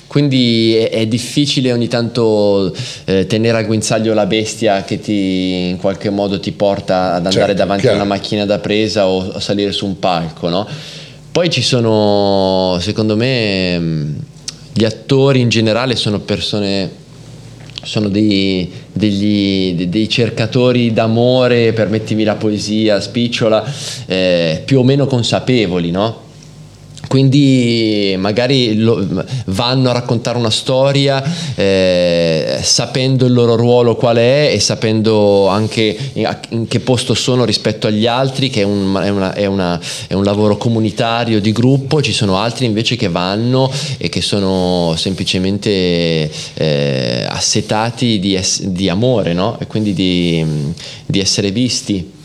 Quindi 0.07 0.75
è, 0.75 0.89
è 0.89 1.05
difficile 1.05 1.71
ogni 1.71 1.87
tanto 1.87 2.75
eh, 3.05 3.27
tenere 3.27 3.59
a 3.59 3.63
guinzaglio 3.63 4.13
la 4.13 4.25
bestia 4.25 4.83
che 4.83 4.99
ti 4.99 5.67
in 5.69 5.77
qualche 5.77 6.09
modo 6.09 6.39
ti 6.39 6.51
porta 6.51 7.09
ad 7.13 7.25
andare 7.25 7.35
Certo, 7.35 7.53
davanti 7.53 7.81
chiaro. 7.83 7.97
a 7.97 8.01
una 8.01 8.09
macchina 8.09 8.45
da 8.45 8.57
presa 8.57 9.07
o, 9.07 9.27
o 9.33 9.39
salire 9.39 9.71
su 9.71 9.85
un 9.85 9.99
palco, 9.99 10.49
no? 10.49 10.67
Poi 11.31 11.49
ci 11.51 11.61
sono, 11.61 12.77
secondo 12.81 13.15
me, 13.15 13.79
mm, 13.79 14.15
gli 14.73 14.83
attori 14.83 15.41
in 15.41 15.49
generale 15.49 15.95
sono 15.95 16.19
persone 16.19 16.89
sono 17.81 18.09
dei, 18.09 18.69
degli- 18.91 19.73
de- 19.75 19.89
dei 19.89 20.09
cercatori 20.09 20.91
d'amore, 20.93 21.73
permettimi 21.73 22.23
la 22.23 22.35
poesia 22.35 22.99
spicciola, 22.99 23.63
eh, 24.05 24.61
più 24.65 24.79
o 24.79 24.83
meno 24.83 25.05
consapevoli, 25.05 25.91
no? 25.91 26.27
Quindi 27.07 28.15
magari 28.19 28.75
lo- 28.75 29.03
vanno 29.45 29.89
a 29.89 29.93
raccontare 29.93 30.37
una 30.37 30.49
storia 30.49 31.23
eh, 31.55 32.59
sapendo 32.61 33.25
il 33.25 33.33
loro 33.33 33.55
ruolo 33.55 33.95
qual 33.95 34.17
è 34.17 34.51
e 34.53 34.59
sapendo 34.59 35.47
anche 35.47 35.97
in, 36.13 36.37
in 36.49 36.67
che 36.67 36.79
posto 36.81 37.13
sono 37.13 37.45
rispetto 37.45 37.87
agli 37.87 38.05
altri, 38.05 38.49
che 38.49 38.61
è 38.61 38.63
un, 38.63 38.99
è 39.01 39.09
una- 39.09 39.33
è 39.33 39.45
una- 39.45 39.79
è 40.07 40.13
un 40.13 40.23
lavoro 40.23 40.57
comunitario 40.57 41.39
di 41.41 41.51
gruppo, 41.51 42.01
ci 42.01 42.13
sono 42.13 42.37
altri 42.37 42.65
invece 42.65 42.95
che 42.95 43.07
vanno 43.07 43.71
e 43.97 44.09
che 44.09 44.21
sono 44.21 44.93
semplicemente 44.97 46.29
eh, 46.55 47.25
assetati 47.27 48.19
di, 48.19 48.35
ess- 48.35 48.63
di 48.63 48.89
amore 48.89 49.33
no? 49.33 49.57
e 49.59 49.67
quindi 49.67 49.93
di, 49.93 50.45
di 51.05 51.19
essere 51.19 51.51
visti. 51.51 52.17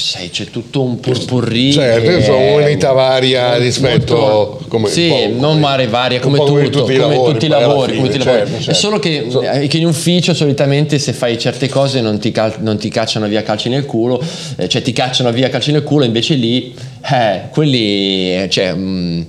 Sai, 0.00 0.30
c'è 0.30 0.46
tutto 0.46 0.82
un 0.82 0.98
purpurri. 0.98 1.72
Certo, 1.72 2.08
che 2.08 2.16
insomma, 2.16 2.38
è 2.38 2.54
umanità 2.56 2.92
varia 2.92 3.56
rispetto 3.56 4.16
molto- 4.16 4.64
come- 4.68 4.88
sì, 4.88 5.08
non 5.28 5.38
come- 5.40 5.60
mare 5.60 5.86
varia 5.88 6.20
come 6.20 6.38
po' 6.38 6.44
come 6.44 6.62
tutto, 6.64 6.80
tutti 6.80 6.92
i 6.92 6.96
come 6.96 7.14
lavori, 7.14 7.32
tutti 7.32 7.46
lavori, 7.48 7.96
come 7.96 8.08
fine, 8.08 8.08
tutti 8.08 8.16
i 8.16 8.24
lavori. 8.24 8.38
certo, 8.46 8.56
È 8.56 8.64
certo. 8.64 8.80
solo 8.80 8.98
che, 8.98 9.26
So- 9.28 9.42
eh, 9.42 9.66
che 9.66 9.76
in 9.76 9.86
ufficio 9.86 10.32
solitamente 10.34 10.98
se 10.98 11.12
fai 11.12 11.38
certe 11.38 11.68
cose 11.68 12.00
non 12.00 12.18
ti, 12.18 12.30
cal- 12.32 12.56
non 12.60 12.78
ti 12.78 12.88
cacciano 12.88 13.26
via 13.28 13.42
calci 13.42 13.68
nel 13.68 13.84
culo, 13.86 14.22
eh, 14.56 14.68
cioè 14.68 14.80
ti 14.82 14.92
cacciano 14.92 15.30
via 15.32 15.48
calci 15.50 15.70
nel 15.72 15.82
culo, 15.84 16.04
invece 16.04 16.34
lì, 16.34 16.74
eh, 17.12 17.42
quelli, 17.50 18.46
cioè, 18.48 18.72
mh, 18.72 19.26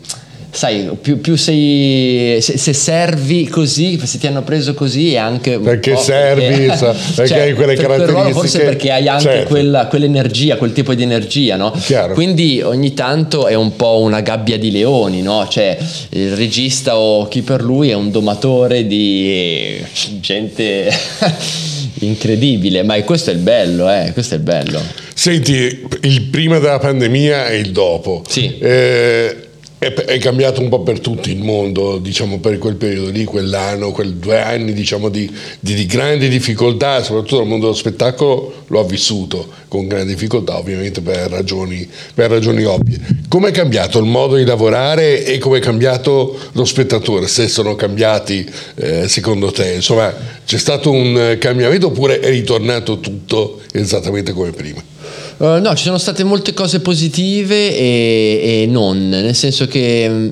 sai, 0.52 0.90
più, 1.02 1.22
più 1.22 1.36
sei, 1.38 2.40
se, 2.42 2.58
se 2.58 2.74
servi 2.74 3.48
così, 3.48 4.00
se 4.04 4.18
ti 4.18 4.28
hanno 4.28 4.44
preso 4.44 4.74
così 4.74 5.14
è 5.14 5.18
anche... 5.18 5.60
Perché 5.60 5.96
servi, 5.96 6.68
sa- 6.76 6.96
perché 7.16 7.40
hai 7.42 7.54
quelle 7.54 7.74
per 7.76 7.86
ruolo 7.86 8.00
Forse 8.32 8.60
caratteristiche. 8.60 8.64
perché 8.66 8.92
hai 8.92 9.08
anche 9.08 9.24
Certo. 9.24 9.48
quella, 9.48 9.88
quell'energia, 9.88 10.58
quel 10.58 10.74
tipo 10.74 10.94
di 10.94 11.04
energia, 11.04 11.56
no? 11.56 11.72
Chiaro. 11.72 12.14
Quindi 12.14 12.62
ogni 12.62 12.94
tanto 12.94 13.48
è 13.48 13.54
un 13.54 13.76
po' 13.76 14.00
una 14.00 14.22
gabbia 14.22 14.58
di 14.58 14.72
leoni, 14.72 15.22
no? 15.22 15.48
Cioè 15.50 15.78
il 16.10 16.36
regista 16.36 16.98
o 16.98 17.28
chi 17.28 17.42
per 17.42 17.62
lui 17.62 17.90
è 17.90 17.94
un 17.94 18.12
domatore 18.12 18.86
di 18.88 19.82
gente 20.20 20.92
incredibile, 22.00 22.84
ma 22.84 23.02
questo 23.04 23.30
è 23.30 23.34
il 23.34 23.40
bello, 23.40 23.90
eh? 23.90 24.12
Questo 24.14 24.36
è 24.36 24.38
il 24.38 24.44
bello. 24.44 24.82
Senti, 25.14 25.88
il 26.02 26.22
prima 26.24 26.60
della 26.60 26.80
pandemia 26.80 27.48
e 27.48 27.58
il 27.58 27.72
dopo. 27.72 28.24
Sì. 28.28 28.58
Eh, 28.60 29.50
è, 29.82 29.92
è, 29.94 30.20
cambiato 30.20 30.62
un 30.62 30.70
po' 30.70 30.82
per 30.82 31.00
tutto 31.00 31.28
il 31.28 31.40
mondo, 31.40 31.98
diciamo 31.98 32.38
per 32.38 32.60
quel 32.60 32.76
periodo 32.76 33.10
lì, 33.10 33.24
quell'anno, 33.24 33.90
quei 33.92 34.20
due 34.20 34.40
anni 34.40 34.74
diciamo, 34.74 35.10
di, 35.10 35.28
di, 35.60 35.74
di, 35.74 35.88
grandi 35.88 36.30
difficoltà, 36.30 37.02
soprattutto 37.02 37.42
il 37.42 37.48
mondo 37.48 37.66
dello 37.66 37.78
spettacolo 37.78 38.66
lo 38.68 38.80
ha 38.80 38.84
vissuto 38.84 39.48
con 39.68 39.88
grandi 39.88 40.14
difficoltà, 40.14 40.60
ovviamente 40.60 41.02
per 41.02 41.32
ragioni, 41.32 41.90
per 42.14 42.30
ragioni 42.30 42.64
ovvie. 42.64 43.00
Come 43.28 43.50
è 43.50 43.52
cambiato 43.52 43.98
il 43.98 44.06
modo 44.06 44.36
di 44.36 44.46
lavorare 44.46 45.26
e 45.26 45.40
come 45.40 45.58
è 45.58 45.62
cambiato 45.62 46.38
lo 46.52 46.66
spettatore? 46.66 47.28
Se 47.28 47.48
sono 47.48 47.74
cambiati 47.74 48.48
eh, 48.76 49.08
secondo 49.08 49.52
te? 49.52 49.74
Insomma, 49.74 50.14
c'è 50.46 50.60
stato 50.60 50.92
un 50.92 51.38
cambiamento 51.40 51.88
oppure 51.88 52.20
è 52.20 52.30
ritornato 52.30 53.00
tutto 53.00 53.62
esattamente 53.72 54.32
come 54.32 54.52
prima? 54.52 54.91
Uh, 55.42 55.60
no, 55.60 55.74
ci 55.74 55.86
sono 55.86 55.98
state 55.98 56.24
molte 56.24 56.54
cose 56.54 56.82
positive 56.82 57.76
e, 57.76 58.62
e 58.62 58.66
non, 58.68 59.10
nel 59.10 59.34
senso 59.34 59.66
che 59.66 60.08
mm, 60.08 60.30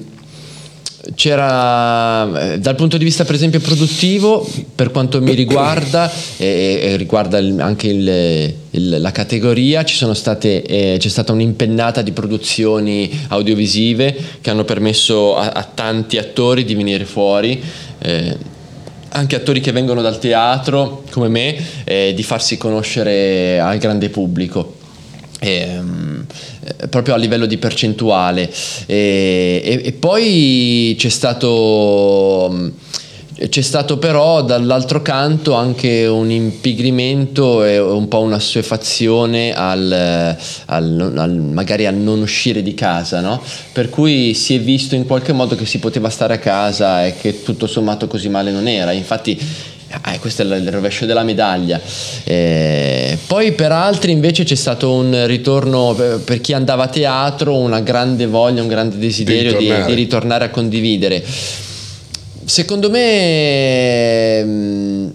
c'era 1.15 2.51
eh, 2.51 2.59
dal 2.59 2.75
punto 2.75 2.95
di 2.95 3.05
vista 3.05 3.25
per 3.25 3.33
esempio 3.33 3.59
produttivo 3.59 4.47
per 4.75 4.91
quanto 4.91 5.19
mi 5.19 5.33
riguarda 5.33 6.11
e, 6.37 6.79
e 6.83 6.95
riguarda 6.95 7.39
il, 7.39 7.59
anche 7.59 7.87
il, 7.87 8.53
il, 8.69 9.01
la 9.01 9.11
categoria 9.11 9.83
state, 9.83 10.61
eh, 10.61 10.97
c'è 10.99 11.09
stata 11.09 11.31
un'impennata 11.31 12.03
di 12.03 12.11
produzioni 12.11 13.09
audiovisive 13.29 14.15
che 14.41 14.51
hanno 14.51 14.63
permesso 14.63 15.37
a, 15.37 15.49
a 15.49 15.63
tanti 15.63 16.19
attori 16.19 16.63
di 16.63 16.75
venire 16.75 17.05
fuori 17.05 17.59
eh, 17.97 18.37
anche 19.09 19.35
attori 19.35 19.59
che 19.59 19.71
vengono 19.71 20.03
dal 20.03 20.19
teatro 20.19 21.03
come 21.09 21.29
me 21.29 21.57
eh, 21.83 22.13
di 22.15 22.21
farsi 22.21 22.57
conoscere 22.57 23.59
al 23.59 23.79
grande 23.79 24.09
pubblico 24.09 24.77
Ehm, 25.39 26.25
eh, 26.65 26.87
proprio 26.87 27.13
a 27.13 27.17
livello 27.17 27.45
di 27.45 27.57
percentuale 27.57 28.51
e, 28.85 29.61
e, 29.63 29.81
e 29.85 29.91
poi 29.93 30.93
c'è 30.97 31.07
stato 31.07 32.73
c'è 33.47 33.61
stato 33.61 33.97
però 33.97 34.43
dall'altro 34.43 35.01
canto 35.01 35.53
anche 35.53 36.05
un 36.05 36.29
impigrimento 36.29 37.63
e 37.63 37.79
un 37.79 38.09
po' 38.09 38.19
una 38.19 38.35
assuefazione 38.35 39.53
al, 39.53 40.35
al, 40.65 41.13
al, 41.15 41.35
magari 41.37 41.85
al 41.85 41.95
non 41.95 42.19
uscire 42.19 42.61
di 42.61 42.73
casa, 42.73 43.21
no? 43.21 43.41
per 43.71 43.89
cui 43.89 44.33
si 44.33 44.55
è 44.55 44.59
visto 44.59 44.95
in 44.95 45.05
qualche 45.05 45.31
modo 45.31 45.55
che 45.55 45.65
si 45.65 45.79
poteva 45.79 46.09
stare 46.09 46.33
a 46.33 46.39
casa 46.39 47.05
e 47.05 47.15
che 47.15 47.41
tutto 47.41 47.65
sommato 47.65 48.07
così 48.07 48.27
male 48.27 48.51
non 48.51 48.67
era. 48.67 48.91
Infatti 48.91 49.39
eh, 49.89 50.19
questo 50.19 50.43
è 50.43 50.45
il 50.45 50.71
rovescio 50.71 51.05
della 51.05 51.23
medaglia. 51.23 51.79
Eh, 52.23 53.17
poi 53.25 53.53
per 53.53 53.71
altri 53.71 54.11
invece 54.11 54.43
c'è 54.43 54.55
stato 54.55 54.91
un 54.91 55.25
ritorno, 55.25 55.95
per 56.23 56.41
chi 56.41 56.53
andava 56.53 56.83
a 56.83 56.87
teatro, 56.87 57.57
una 57.57 57.81
grande 57.81 58.27
voglia, 58.27 58.61
un 58.61 58.67
grande 58.67 58.97
desiderio 58.97 59.57
di, 59.57 59.65
di, 59.65 59.85
di 59.85 59.93
ritornare 59.93 60.45
a 60.45 60.49
condividere. 60.49 61.23
Secondo 62.45 62.89
me 62.89 64.43
mm, 64.43 65.07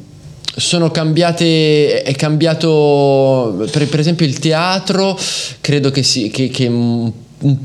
sono 0.57 0.91
cambiate, 0.91 2.03
è 2.03 2.15
cambiato 2.15 3.67
per, 3.71 3.89
per, 3.89 4.01
esempio 4.01 4.27
il 4.27 4.39
teatro, 4.39 5.19
credo 5.61 5.91
che, 5.91 6.03
si, 6.03 6.31
che, 6.31 6.49
che 6.49 6.67
un 6.67 7.11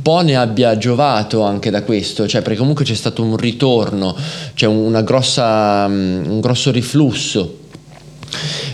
po' 0.01 0.21
ne 0.21 0.35
abbia 0.35 0.77
giovato 0.77 1.43
anche 1.43 1.69
da 1.69 1.83
questo, 1.83 2.27
cioè 2.27 2.41
perché 2.41 2.57
comunque 2.57 2.85
c'è 2.85 2.95
stato 2.95 3.23
un 3.23 3.37
ritorno, 3.37 4.15
c'è 4.53 4.67
una 4.67 5.01
grossa, 5.01 5.87
mm, 5.87 6.29
un 6.29 6.39
grosso 6.39 6.71
riflusso. 6.71 7.57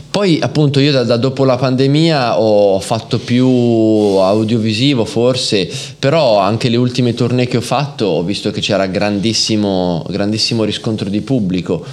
Poi 0.09 0.39
appunto 0.41 0.79
io 0.79 0.91
da, 0.91 1.03
da, 1.03 1.17
dopo 1.17 1.43
la 1.43 1.57
pandemia 1.57 2.39
ho 2.39 2.79
fatto 2.79 3.19
più 3.19 3.47
audiovisivo 3.47 5.03
forse, 5.03 5.69
però 5.99 6.39
anche 6.39 6.69
le 6.69 6.77
ultime 6.77 7.13
tournée 7.13 7.47
che 7.47 7.57
ho 7.57 7.61
fatto 7.61 8.05
ho 8.05 8.23
visto 8.23 8.49
che 8.49 8.61
c'era 8.61 8.87
grandissimo, 8.87 10.05
grandissimo 10.09 10.63
riscontro 10.63 11.09
di 11.09 11.19
pubblico. 11.19 11.83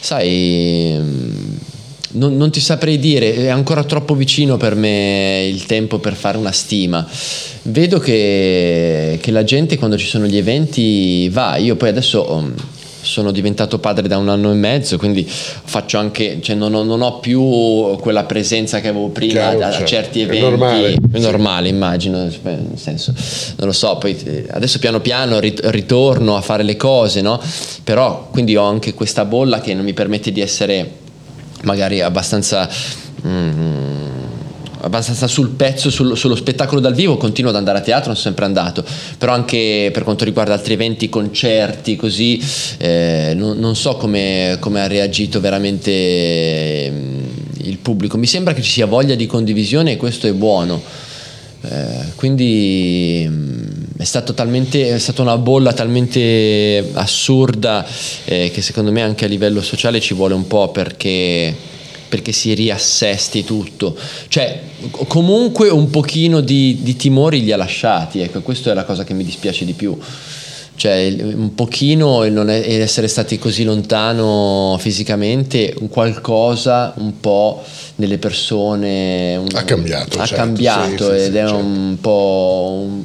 Sai, 0.00 0.96
mm, 0.98 1.53
non, 2.14 2.36
non, 2.36 2.50
ti 2.50 2.60
saprei 2.60 2.98
dire, 2.98 3.34
è 3.34 3.48
ancora 3.48 3.84
troppo 3.84 4.14
vicino 4.14 4.56
per 4.56 4.74
me 4.74 5.46
il 5.48 5.66
tempo 5.66 5.98
per 5.98 6.14
fare 6.14 6.36
una 6.36 6.52
stima. 6.52 7.06
Vedo 7.62 7.98
che, 7.98 9.18
che 9.20 9.30
la 9.30 9.44
gente 9.44 9.78
quando 9.78 9.96
ci 9.96 10.06
sono 10.06 10.26
gli 10.26 10.36
eventi 10.36 11.28
va, 11.30 11.56
io 11.56 11.76
poi 11.76 11.88
adesso 11.88 12.30
um, 12.30 12.54
sono 13.00 13.30
diventato 13.30 13.78
padre 13.78 14.08
da 14.08 14.16
un 14.16 14.28
anno 14.28 14.50
e 14.50 14.54
mezzo, 14.54 14.96
quindi 14.96 15.26
faccio 15.26 15.98
anche, 15.98 16.38
cioè 16.40 16.56
non, 16.56 16.74
ho, 16.74 16.82
non 16.82 17.02
ho 17.02 17.18
più 17.20 17.96
quella 18.00 18.24
presenza 18.24 18.80
che 18.80 18.88
avevo 18.88 19.08
prima 19.08 19.32
Chiaro, 19.32 19.58
a, 19.58 19.70
certo. 19.70 19.86
certi 19.86 20.20
eventi. 20.20 20.44
È 20.44 20.48
normale, 20.48 20.96
è 21.12 21.18
normale 21.18 21.68
sì. 21.68 21.74
immagino, 21.74 22.18
nel 22.18 22.68
senso, 22.74 23.12
non 23.56 23.66
lo 23.68 23.72
so, 23.72 23.96
poi 23.98 24.16
eh, 24.24 24.46
adesso 24.50 24.78
piano 24.78 25.00
piano 25.00 25.38
ritorno 25.38 26.36
a 26.36 26.40
fare 26.40 26.62
le 26.62 26.76
cose, 26.76 27.20
no? 27.20 27.40
Però 27.82 28.28
quindi 28.30 28.56
ho 28.56 28.64
anche 28.64 28.94
questa 28.94 29.24
bolla 29.24 29.60
che 29.60 29.74
non 29.74 29.84
mi 29.84 29.92
permette 29.92 30.32
di 30.32 30.40
essere 30.40 31.02
magari 31.64 32.00
abbastanza... 32.00 32.68
Mm, 33.26 33.94
abbastanza 34.84 35.26
sul 35.26 35.50
pezzo 35.50 35.90
sul, 35.90 36.16
sullo 36.16 36.36
spettacolo 36.36 36.80
dal 36.80 36.94
vivo, 36.94 37.16
continuo 37.16 37.50
ad 37.50 37.56
andare 37.56 37.78
a 37.78 37.80
teatro, 37.80 38.12
sono 38.12 38.16
sempre 38.16 38.44
andato, 38.44 38.84
però 39.18 39.32
anche 39.32 39.90
per 39.92 40.04
quanto 40.04 40.24
riguarda 40.24 40.52
altri 40.52 40.74
eventi, 40.74 41.08
concerti, 41.08 41.96
così, 41.96 42.40
eh, 42.78 43.32
non, 43.34 43.58
non, 43.58 43.74
so 43.76 43.96
come, 43.96 44.58
come, 44.60 44.82
ha 44.82 44.86
reagito 44.86 45.40
veramente 45.40 46.90
mm, 46.90 47.24
il 47.62 47.78
pubblico. 47.78 48.18
Mi 48.18 48.26
sembra 48.26 48.52
che 48.52 48.62
ci 48.62 48.70
sia 48.70 48.86
voglia 48.86 49.14
di 49.14 49.26
condivisione 49.26 49.92
e 49.92 49.96
questo 49.96 50.26
è 50.26 50.32
buono. 50.32 50.82
Eh, 51.62 52.12
quindi 52.16 53.26
mm, 53.26 53.83
è, 53.96 54.04
stato 54.04 54.34
talmente, 54.34 54.94
è 54.94 54.98
stata 54.98 55.22
una 55.22 55.36
bolla 55.38 55.72
talmente 55.72 56.90
assurda 56.94 57.86
eh, 58.24 58.50
che 58.52 58.62
secondo 58.62 58.90
me 58.90 59.02
anche 59.02 59.24
a 59.24 59.28
livello 59.28 59.62
sociale 59.62 60.00
ci 60.00 60.14
vuole 60.14 60.34
un 60.34 60.46
po' 60.46 60.70
perché, 60.70 61.54
perché 62.08 62.32
si 62.32 62.54
riassesti 62.54 63.44
tutto. 63.44 63.96
Cioè, 64.28 64.60
comunque 65.06 65.68
un 65.68 65.90
pochino 65.90 66.40
di, 66.40 66.80
di 66.82 66.96
timori 66.96 67.42
li 67.42 67.52
ha 67.52 67.56
lasciati, 67.56 68.20
ecco, 68.20 68.40
questa 68.42 68.70
è 68.70 68.74
la 68.74 68.84
cosa 68.84 69.04
che 69.04 69.14
mi 69.14 69.24
dispiace 69.24 69.64
di 69.64 69.72
più 69.72 69.98
cioè 70.76 71.14
un 71.20 71.54
pochino 71.54 72.24
il 72.24 72.48
essere 72.48 73.06
stati 73.06 73.38
così 73.38 73.62
lontano 73.62 74.76
fisicamente, 74.80 75.72
un 75.78 75.88
qualcosa 75.88 76.92
un 76.96 77.20
po' 77.20 77.62
nelle 77.96 78.18
persone 78.18 79.36
un, 79.36 79.46
ha 79.54 79.62
cambiato, 79.62 80.18
ha 80.18 80.26
certo, 80.26 80.34
cambiato 80.34 81.10
sì, 81.10 81.22
ed 81.22 81.32
sì, 81.32 81.38
è 81.38 81.46
certo. 81.46 81.56
un, 81.56 81.96
po', 82.00 82.80
un, 82.82 83.02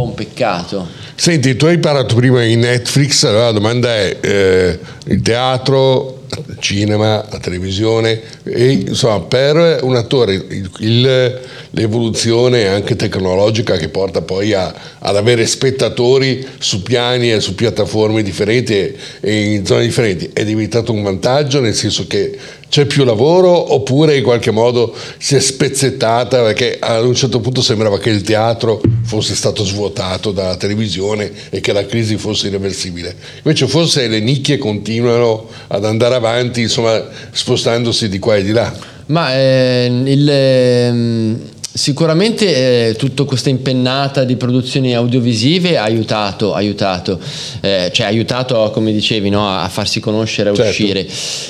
po', 0.00 0.08
un, 0.08 0.14
peccato. 0.14 0.88
Senti, 1.14 1.56
tu 1.56 1.66
hai 1.66 1.78
parlato 1.78 2.14
prima 2.14 2.42
di 2.42 2.56
Netflix, 2.56 3.24
allora 3.24 3.46
la 3.46 3.52
domanda 3.52 3.94
è 3.94 4.16
eh, 4.20 4.78
il 5.06 5.22
teatro 5.22 6.20
cinema, 6.60 7.24
la 7.28 7.38
televisione 7.38 8.20
e 8.44 8.70
insomma 8.70 9.20
per 9.20 9.80
un 9.82 9.96
attore 9.96 10.34
il, 10.34 10.70
il, 10.78 11.40
l'evoluzione 11.70 12.66
anche 12.66 12.96
tecnologica 12.96 13.76
che 13.76 13.88
porta 13.88 14.22
poi 14.22 14.52
a, 14.52 14.74
ad 14.98 15.16
avere 15.16 15.46
spettatori 15.46 16.46
su 16.58 16.82
piani 16.82 17.32
e 17.32 17.40
su 17.40 17.54
piattaforme 17.54 18.22
differenti 18.22 18.96
e 19.20 19.54
in 19.54 19.64
zone 19.64 19.84
differenti 19.84 20.30
è 20.32 20.44
diventato 20.44 20.92
un 20.92 21.02
vantaggio 21.02 21.60
nel 21.60 21.74
senso 21.74 22.06
che 22.06 22.36
c'è 22.70 22.86
più 22.86 23.04
lavoro 23.04 23.74
oppure 23.74 24.16
in 24.16 24.22
qualche 24.22 24.52
modo 24.52 24.94
si 25.18 25.34
è 25.34 25.40
spezzettata 25.40 26.40
perché 26.42 26.76
ad 26.80 27.04
un 27.04 27.14
certo 27.14 27.40
punto 27.40 27.62
sembrava 27.62 27.98
che 27.98 28.10
il 28.10 28.22
teatro 28.22 28.80
fosse 29.02 29.34
stato 29.34 29.64
svuotato 29.64 30.30
dalla 30.30 30.56
televisione 30.56 31.32
e 31.50 31.58
che 31.58 31.72
la 31.72 31.84
crisi 31.84 32.16
fosse 32.16 32.46
irreversibile. 32.46 33.16
Invece 33.38 33.66
forse 33.66 34.06
le 34.06 34.20
nicchie 34.20 34.56
continuano 34.56 35.48
ad 35.66 35.84
andare 35.84 36.14
avanti, 36.14 36.60
insomma, 36.60 37.04
spostandosi 37.32 38.08
di 38.08 38.20
qua 38.20 38.36
e 38.36 38.44
di 38.44 38.52
là. 38.52 38.72
Ma 39.06 39.34
eh, 39.34 40.02
il... 40.04 40.28
Eh 40.30 41.58
Sicuramente 41.72 42.88
eh, 42.88 42.94
tutta 42.96 43.22
questa 43.22 43.48
impennata 43.48 44.24
di 44.24 44.34
produzioni 44.34 44.94
audiovisive 44.94 45.78
ha 45.78 45.84
aiutato, 45.84 46.52
aiutato 46.52 47.20
eh, 47.60 47.90
cioè 47.92 48.06
ha 48.06 48.08
aiutato, 48.08 48.70
come 48.72 48.92
dicevi, 48.92 49.28
no, 49.28 49.48
a 49.48 49.68
farsi 49.68 50.00
conoscere, 50.00 50.50
a 50.50 50.54
certo. 50.54 50.70
uscire. 50.70 51.06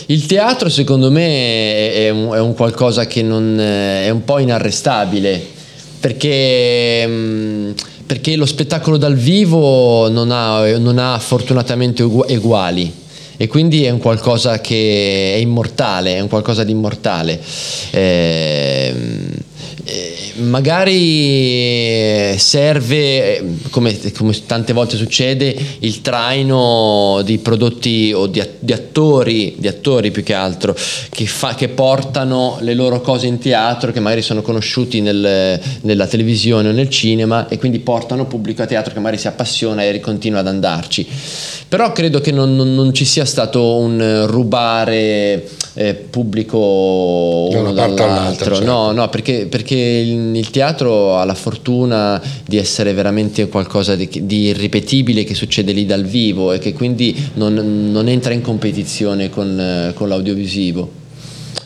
Il 0.06 0.26
teatro 0.26 0.68
secondo 0.68 1.10
me 1.10 1.92
è 1.94 2.10
un, 2.10 2.34
è 2.34 2.38
un 2.40 2.54
qualcosa 2.54 3.06
che 3.06 3.22
non, 3.22 3.58
eh, 3.58 4.04
è 4.04 4.10
un 4.10 4.24
po' 4.24 4.38
inarrestabile, 4.38 5.42
perché... 5.98 7.06
Mh, 7.06 7.12
mm, 7.12 7.70
perché 8.10 8.34
lo 8.34 8.44
spettacolo 8.44 8.96
dal 8.96 9.14
vivo 9.14 10.10
non 10.10 10.32
ha, 10.32 10.76
non 10.78 10.98
ha 10.98 11.16
fortunatamente 11.20 12.02
uguali 12.02 12.92
e 13.36 13.46
quindi 13.46 13.84
è 13.84 13.90
un 13.90 14.00
qualcosa 14.00 14.60
che 14.60 15.32
è 15.34 15.38
immortale, 15.38 16.16
è 16.16 16.20
un 16.20 16.28
qualcosa 16.28 16.62
di 16.62 16.72
immortale. 16.72 17.40
Eh, 17.90 18.94
magari 20.42 22.36
serve, 22.38 23.44
come, 23.70 23.98
come, 24.12 24.34
tante 24.46 24.72
volte 24.72 24.96
succede, 24.96 25.54
il 25.80 26.00
traino 26.00 27.20
di 27.24 27.38
prodotti 27.38 28.12
o 28.14 28.26
di, 28.26 28.42
di 28.58 28.72
attori, 28.72 29.54
di 29.58 29.68
attori 29.68 30.10
più 30.10 30.22
che 30.22 30.34
altro, 30.34 30.76
che, 31.08 31.26
fa, 31.26 31.54
che, 31.54 31.68
portano 31.68 32.58
le 32.60 32.74
loro 32.74 33.00
cose 33.00 33.26
in 33.26 33.38
teatro, 33.38 33.92
che 33.92 34.00
magari 34.00 34.22
sono 34.22 34.42
conosciuti 34.42 35.00
nel, 35.00 35.60
nella 35.82 36.06
televisione 36.06 36.68
o 36.68 36.72
nel 36.72 36.88
cinema 36.88 37.48
e 37.48 37.58
quindi 37.58 37.78
portano 37.78 38.26
pubblico 38.26 38.62
a 38.62 38.66
teatro 38.66 38.92
che 38.92 39.00
magari 39.00 39.20
si 39.20 39.28
appassiona 39.28 39.82
e 39.84 40.00
continua 40.00 40.40
ad 40.40 40.48
andarci. 40.48 41.06
Però 41.68 41.92
credo 41.92 42.20
che 42.20 42.32
non, 42.32 42.56
non, 42.56 42.74
non 42.74 42.92
ci 42.92 43.04
sia 43.04 43.24
stato 43.24 43.76
un 43.76 44.24
rubare 44.26 45.48
eh, 45.80 45.94
pubblico 45.94 46.58
uno 46.58 47.72
dall'altro. 47.72 48.56
Certo. 48.56 48.64
No, 48.70 48.92
no, 48.92 49.08
perché, 49.08 49.46
perché 49.46 49.76
il, 49.76 50.36
il, 50.36 50.50
teatro 50.50 51.16
ha 51.16 51.24
la 51.24 51.34
fortuna 51.34 52.20
di 52.44 52.58
essere 52.58 52.92
veramente 52.92 53.48
qualcosa 53.48 53.96
di, 53.96 54.06
di, 54.24 54.48
irripetibile 54.48 55.24
che 55.24 55.34
succede 55.34 55.72
lì 55.72 55.86
dal 55.86 56.04
vivo 56.04 56.52
e 56.52 56.58
che 56.58 56.74
quindi 56.74 57.16
non, 57.34 57.54
non 57.90 58.08
entra 58.08 58.34
in 58.34 58.42
competizione 58.42 59.30
con, 59.30 59.92
con 59.94 60.08
l'audiovisivo. 60.08 60.98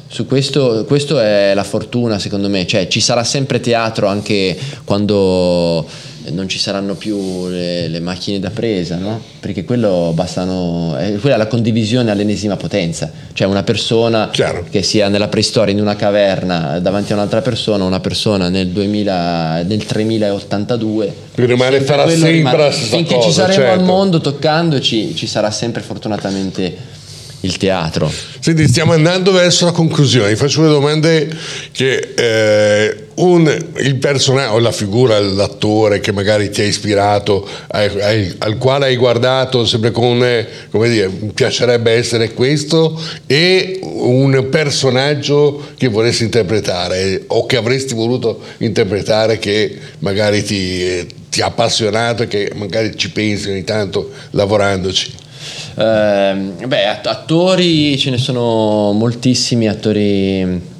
Su 0.07 0.27
questo, 0.27 0.85
questo 0.87 1.19
è 1.19 1.53
la 1.53 1.65
fortuna 1.65 2.21
secondo 2.21 2.49
me, 2.49 2.69
cioè 2.69 2.87
ci 2.87 3.01
sarà 3.01 3.25
sempre 3.25 3.59
teatro 3.59 4.07
anche 4.07 4.57
quando 4.85 5.85
non 6.31 6.49
ci 6.49 6.59
saranno 6.59 6.95
più 6.95 7.49
le, 7.49 7.89
le, 7.89 8.01
macchine 8.01 8.39
da 8.39 8.51
presa, 8.51 8.97
no? 8.97 9.21
Perché 9.41 9.65
quello 9.65 10.13
bastano, 10.15 10.97
eh, 10.99 11.19
quella 11.19 11.37
è 11.37 11.39
la 11.39 11.47
condivisione 11.47 12.11
all'ennesima 12.11 12.57
potenza, 12.57 13.11
cioè 13.33 13.47
una 13.47 13.63
persona 13.63 14.31
Chiaro. 14.31 14.65
che 14.71 14.83
sia 14.83 15.09
nella 15.09 15.29
preistoria 15.29 15.73
in 15.73 15.81
una 15.81 15.97
caverna 15.97 16.79
davanti 16.79 17.13
a 17.13 17.17
un'altra 17.17 17.43
persona, 17.43 17.85
una 17.85 18.01
persona 18.01 18.49
nel, 18.49 18.69
2000, 18.69 19.63
nel 19.65 19.85
3082 19.85 21.15
rimane 21.35 21.81
farà 21.81 22.09
sempre 22.09 22.31
rimane, 22.31 22.71
stessa 22.71 22.97
finché 22.97 23.15
cosa, 23.15 23.27
ci 23.27 23.33
saremo 23.33 23.55
certo. 23.55 23.81
al 23.81 23.85
mondo 23.85 24.21
toccandoci 24.21 25.15
ci 25.15 25.27
sarà 25.27 25.51
sempre 25.51 25.83
fortunatamente 25.83 27.03
il 27.45 27.57
teatro. 27.57 28.11
Senti, 28.41 28.67
stiamo 28.67 28.93
andando 28.93 29.33
verso 29.33 29.67
la 29.67 29.73
conclusione. 29.73 30.31
Vi 30.31 30.37
faccio 30.37 30.61
due 30.61 30.71
domande 30.71 31.29
che 31.73 32.13
eh, 32.15 32.97
un, 33.15 33.65
il 33.79 33.97
personaggio 33.97 34.59
la 34.59 34.73
figura, 34.73 35.19
l'attore 35.21 36.01
che 36.01 36.13
magari 36.13 36.51
ti 36.51 36.63
ha 36.63 36.65
ispirato, 36.65 37.49
ai, 37.69 38.35
al 38.39 38.59
quale 38.59 38.87
hai 38.87 38.97
guardato 38.97 39.65
sempre 39.65 39.91
con, 39.91 40.19
come 40.71 40.89
dire, 40.89 41.09
piacerebbe 41.09 41.93
essere 41.93 42.33
questo, 42.33 43.01
e 43.27 43.79
un 43.83 44.49
personaggio 44.51 45.73
che 45.77 45.89
vorresti 45.89 46.25
interpretare 46.25 47.25
o 47.29 47.47
che 47.47 47.57
avresti 47.57 47.95
voluto 47.95 48.41
interpretare 48.59 49.39
che 49.39 49.79
magari 50.01 50.43
ti, 50.43 51.07
ti 51.31 51.41
ha 51.41 51.47
appassionato 51.47 52.25
e 52.25 52.27
che 52.27 52.53
magari 52.55 52.97
ci 52.97 53.11
pensi 53.11 53.51
ogni 53.51 53.65
tanto 53.65 54.11
lavorandoci. 54.31 55.23
Eh, 55.75 56.67
beh, 56.67 56.87
attori 56.87 57.99
ce 57.99 58.11
ne 58.11 58.19
sono 58.19 58.93
moltissimi 58.93 59.69
attori 59.69 60.73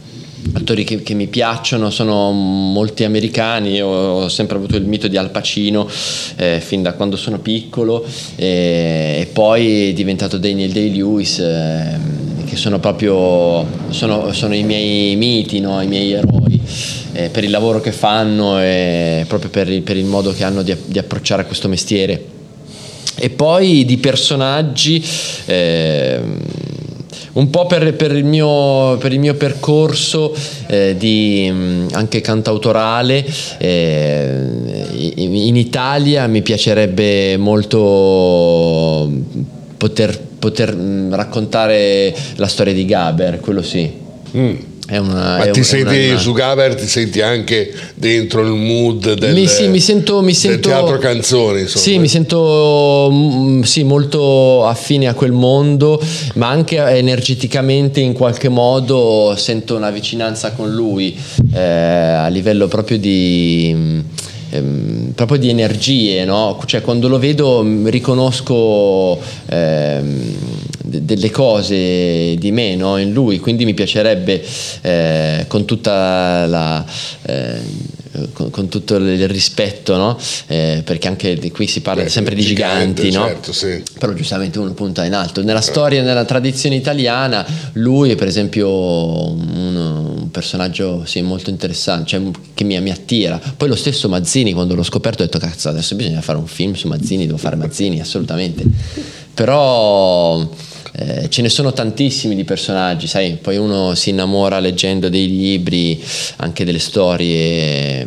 attori 0.53 0.85
che, 0.85 1.03
che, 1.03 1.15
mi 1.15 1.27
piacciono 1.27 1.91
sono 1.91 2.31
molti 2.31 3.05
americani 3.05 3.81
ho, 3.81 4.29
sempre 4.29 4.57
avuto 4.57 4.77
il 4.77 4.85
mito 4.85 5.09
di 5.09 5.17
Al 5.17 5.31
Pacino 5.31 5.89
eh, 6.37 6.61
fin 6.61 6.83
da 6.83 6.93
quando 6.93 7.17
sono 7.17 7.39
piccolo 7.39 8.05
eh, 8.37 9.21
e 9.21 9.29
poi 9.33 9.91
è 9.91 9.93
diventato 9.93 10.37
Daniel 10.37 10.71
Day-Lewis 10.71 11.39
eh, 11.39 11.99
che 12.45 12.57
sono 12.57 12.79
proprio 12.79 13.67
sono, 13.89 14.33
sono, 14.33 14.55
i 14.55 14.63
miei 14.63 15.17
miti 15.17 15.61
no? 15.61 15.81
i 15.81 15.87
miei 15.87 16.13
eroi 16.13 16.61
eh, 17.13 17.31
per 17.31 17.43
il 17.43 17.51
lavoro 17.51 17.81
che 17.81 17.93
fanno 17.93 18.61
e 18.61 19.25
proprio 19.27 19.51
per 19.51 19.69
il, 19.71 19.83
per 19.83 19.97
il 19.97 20.05
modo 20.05 20.33
che 20.33 20.45
hanno 20.45 20.63
di, 20.63 20.77
di 20.85 20.99
approcciare 20.99 21.43
a 21.43 21.45
questo 21.47 21.69
mestiere 21.69 22.34
e 23.17 23.31
poi 23.31 23.85
di 23.85 23.97
personaggi 23.99 25.05
eh, 25.47 26.21
un 27.35 27.51
po' 27.51 27.67
per, 27.67 27.95
per, 27.95 28.13
il 28.13 28.25
mio, 28.25 28.97
per, 28.99 29.13
il 29.13 29.19
mio, 29.19 29.35
percorso 29.35 30.35
eh, 30.67 30.95
di, 30.97 31.49
mm, 31.51 31.89
anche 31.93 32.21
cantautorale 32.21 33.25
eh, 33.59 35.13
in 35.17 35.57
Italia 35.57 36.27
mi 36.27 36.43
piacerebbe 36.43 37.37
molto 37.37 39.11
poter, 39.77 40.19
poter 40.39 40.75
mm, 40.75 41.15
raccontare 41.15 42.15
la 42.37 42.47
storia 42.47 42.73
di 42.73 42.85
Gaber, 42.85 43.41
quello 43.41 43.63
sì. 43.63 43.91
Mm. 44.37 44.55
Una, 44.91 45.39
Ma 45.39 45.47
ti 45.51 45.61
un, 45.61 45.65
senti 45.65 46.09
una... 46.09 46.19
su 46.19 46.33
Gaber, 46.33 46.75
ti 46.75 46.87
senti 46.87 47.23
anche 47.23 47.73
dentro 47.95 48.43
il 48.43 48.51
mood 48.51 49.15
del, 49.15 49.33
mi, 49.33 49.47
sì, 49.47 49.67
mi 49.69 49.81
sento, 49.81 50.21
mi 50.21 50.35
sento, 50.35 50.69
teatro 50.69 50.99
canzoni? 50.99 51.61
Insomma. 51.61 51.85
Sì, 51.85 51.99
mi 51.99 52.09
sento 52.09 53.09
mm, 53.11 53.63
sì, 53.63 53.83
molto 53.83 54.67
affine 54.67 55.07
a 55.07 55.15
quel 55.15 55.33
mondo, 55.33 55.99
ma 56.35 56.49
anche 56.49 56.77
energeticamente 56.77 58.01
in 58.01 58.13
qualche 58.13 58.51
modo 58.51 59.35
sento 59.39 59.75
una 59.75 59.91
vicinanza 59.91 60.53
con 60.53 60.71
lui 60.71 61.17
eh, 61.55 61.61
a 61.61 62.29
livello 62.29 62.69
proprio 62.69 62.99
di 62.99 63.73
mm, 63.75 64.01
ehm, 64.51 65.13
proprio 65.15 65.39
di 65.39 65.49
energie, 65.49 66.25
no? 66.27 66.61
Cioè 66.65 66.83
quando 66.83 67.09
lo 67.09 67.19
vedo 67.19 67.63
mm, 67.63 67.89
riconosco 67.89 69.19
ehm, 69.47 70.35
delle 71.03 71.31
cose 71.31 72.37
di 72.39 72.53
me 72.53 72.77
no? 72.77 72.99
in 72.99 73.13
lui, 73.13 73.39
quindi 73.39 73.65
mi 73.65 73.75
piacerebbe 73.75 74.43
eh, 74.83 75.45
con 75.49 75.65
tutta 75.65 76.47
la... 76.47 76.85
Eh, 77.23 78.03
con, 78.33 78.51
con, 78.51 78.69
tutto 78.69 78.95
il 78.95 79.29
rispetto, 79.29 79.97
no? 79.97 80.17
eh, 80.47 80.83
perché 80.85 81.09
anche 81.09 81.37
di 81.37 81.51
qui 81.51 81.67
si 81.67 81.81
parla 81.81 82.05
Beh, 82.05 82.09
sempre 82.09 82.35
di 82.37 82.43
gigante, 82.43 83.03
giganti, 83.03 83.17
no? 83.17 83.27
certo, 83.27 83.53
sì. 83.53 83.83
però 83.99 84.13
giustamente 84.13 84.59
uno 84.59 84.73
punta 84.73 85.05
in 85.05 85.15
alto. 85.15 85.43
Nella 85.43 85.61
storia, 85.61 86.03
nella 86.03 86.25
tradizione 86.25 86.77
italiana, 86.77 87.45
lui 87.73 88.13
è 88.13 88.15
per 88.15 88.29
esempio 88.29 88.69
un, 88.69 89.77
un 89.77 90.31
personaggio 90.31 91.05
sì, 91.05 91.23
molto 91.23 91.51
interessante, 91.51 92.09
cioè, 92.09 92.23
che 92.55 92.65
mi, 92.65 92.81
mi, 92.81 92.91
attira. 92.91 93.41
Poi 93.57 93.69
lo 93.69 93.77
stesso 93.77 94.09
Mazzini, 94.09 94.53
quando 94.53 94.75
l'ho 94.75 94.83
scoperto, 94.83 95.23
ho 95.23 95.27
detto 95.27 95.39
cazzo, 95.39 95.69
adesso 95.69 95.95
bisogna 95.97 96.21
fare 96.21 96.39
un 96.39 96.47
film 96.47 96.75
su 96.75 96.87
Mazzini, 96.89 97.27
devo 97.27 97.39
fare 97.39 97.57
Mazzini, 97.57 98.01
assolutamente. 98.01 98.65
Però 99.35 100.49
eh, 100.97 101.29
ce 101.29 101.43
ne 101.43 101.49
sono 101.49 101.73
tantissimi 101.73 102.37
di 102.37 102.45
personaggi, 102.45 103.09
sai, 103.09 103.33
poi 103.35 103.57
uno 103.57 103.97
si 103.97 104.11
innamora 104.11 104.61
leggendo 104.61 105.09
dei 105.09 105.27
libri, 105.27 106.01
anche 106.37 106.65
delle 106.65 106.79
storie, 106.79 108.07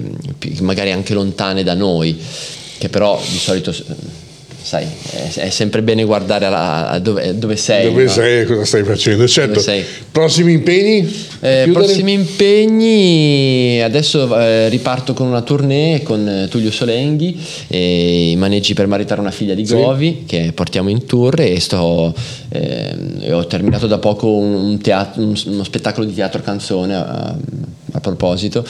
magari 0.62 0.92
anche 0.92 1.14
lontane 1.14 1.64
da 1.64 1.74
noi, 1.74 2.18
che 2.78 2.88
però 2.88 3.22
di 3.22 3.38
solito 3.38 3.74
sai, 4.68 4.86
è, 5.36 5.50
sempre 5.50 5.82
bene 5.82 6.04
guardare 6.04 6.46
a, 6.48 6.90
a 6.90 7.00
dove, 7.00 7.38
dove, 7.38 7.56
sei. 7.56 7.86
Dove 7.86 8.04
no? 8.04 8.10
sei 8.10 8.42
e 8.42 8.44
cosa 8.44 8.66
stai 8.66 8.84
facendo. 8.84 9.26
Certo. 9.26 9.64
Prossimi 10.12 10.52
impegni? 10.52 11.10
Eh, 11.40 11.70
prossimi 11.72 12.12
impegni, 12.12 13.82
adesso 13.82 14.38
eh, 14.38 14.68
riparto 14.68 15.14
con 15.14 15.28
una 15.28 15.42
tournée 15.42 16.04
con 16.04 16.28
eh, 16.28 16.48
Tullio 16.50 16.70
Solenghi, 16.70 17.40
i 17.70 18.36
maneggi 18.36 18.74
per 18.74 18.88
maritare 18.88 19.22
una 19.22 19.32
figlia 19.32 19.54
di 19.54 19.64
Govi 19.64 20.18
sì. 20.20 20.26
che 20.26 20.52
portiamo 20.54 20.90
in 20.90 21.06
tour 21.06 21.40
e 21.40 21.62
sto, 21.62 22.14
eh, 22.50 23.32
ho 23.32 23.48
terminato 23.48 23.88
da 23.88 24.00
poco 24.00 24.34
un, 24.34 24.54
un 24.54 24.82
teatro, 24.82 25.22
uno 25.22 25.64
spettacolo 25.64 26.06
di 26.06 26.14
teatro 26.14 26.42
canzone 26.42 26.94
a 26.94 27.36
proposito 28.08 28.66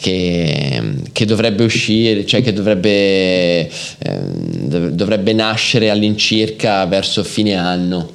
che, 0.00 0.94
che, 1.12 1.24
dovrebbe 1.24 1.64
uscire, 1.64 2.26
cioè 2.26 2.42
che 2.42 2.52
dovrebbe, 2.52 3.68
ehm, 3.98 4.90
dovrebbe 4.90 5.32
nascere 5.32 5.90
all'incirca 5.90 6.84
verso 6.86 7.22
fine 7.24 7.54
anno. 7.54 8.10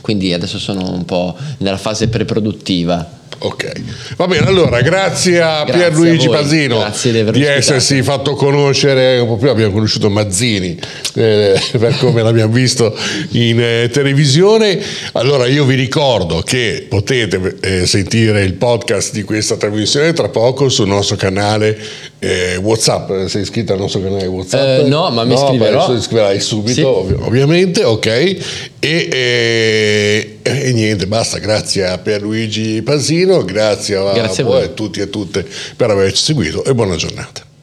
Quindi 0.00 0.32
adesso 0.32 0.58
sono 0.58 0.92
un 0.92 1.04
po' 1.04 1.34
nella 1.58 1.78
fase 1.78 2.08
preproduttiva. 2.08 3.22
Ok, 3.38 3.72
va 4.16 4.26
bene. 4.26 4.46
Allora, 4.46 4.80
grazie 4.80 5.40
a 5.40 5.64
grazie 5.64 5.90
Pierluigi 5.90 6.26
a 6.26 6.30
Pasino 6.30 6.92
di, 7.30 7.44
essersi 7.44 8.02
fatto 8.02 8.34
conoscere 8.34 9.18
un 9.18 9.26
po' 9.26 9.36
più. 9.36 9.48
Abbiamo 9.50 9.72
conosciuto 9.72 10.08
Mazzini 10.08 10.78
eh, 11.14 11.60
per 11.78 11.98
come 11.98 12.22
l'abbiamo 12.22 12.52
visto 12.52 12.96
in 13.30 13.60
eh, 13.60 13.90
televisione. 13.92 14.80
Allora, 15.12 15.46
io 15.46 15.64
vi 15.64 15.74
ricordo 15.74 16.42
che 16.42 16.86
potete 16.88 17.56
eh, 17.60 17.86
sentire 17.86 18.42
il 18.42 18.54
podcast 18.54 19.12
di 19.12 19.22
questa 19.22 19.56
trasmissione 19.56 20.12
tra 20.12 20.28
poco 20.28 20.68
sul 20.68 20.86
nostro 20.86 21.16
canale 21.16 21.78
eh, 22.18 22.56
WhatsApp. 22.56 23.26
Sei 23.26 23.42
iscritto 23.42 23.72
al 23.72 23.78
nostro 23.78 24.00
canale 24.00 24.26
WhatsApp? 24.26 24.84
Eh, 24.84 24.88
no, 24.88 25.10
ma 25.10 25.24
mi 25.24 25.34
no, 25.34 25.42
iscriverò. 25.42 25.88
Ma 25.88 25.98
iscriverai 25.98 26.40
subito, 26.40 26.72
sì. 26.72 26.82
ov- 26.82 27.26
ovviamente. 27.26 27.84
Ok, 27.84 28.06
e 28.06 28.38
eh, 28.80 30.33
e 30.46 30.72
niente, 30.72 31.06
basta, 31.06 31.38
grazie 31.38 31.86
a 31.86 31.96
Pierluigi 31.96 32.82
Pasino, 32.82 33.44
grazie 33.44 33.96
a, 33.96 34.12
grazie 34.12 34.42
a 34.42 34.46
voi 34.46 34.64
a 34.64 34.68
tutti 34.68 35.00
e 35.00 35.04
a 35.04 35.06
tutte 35.06 35.46
per 35.74 35.88
averci 35.88 36.22
seguito 36.22 36.62
e 36.64 36.74
buona 36.74 36.96
giornata. 36.96 37.53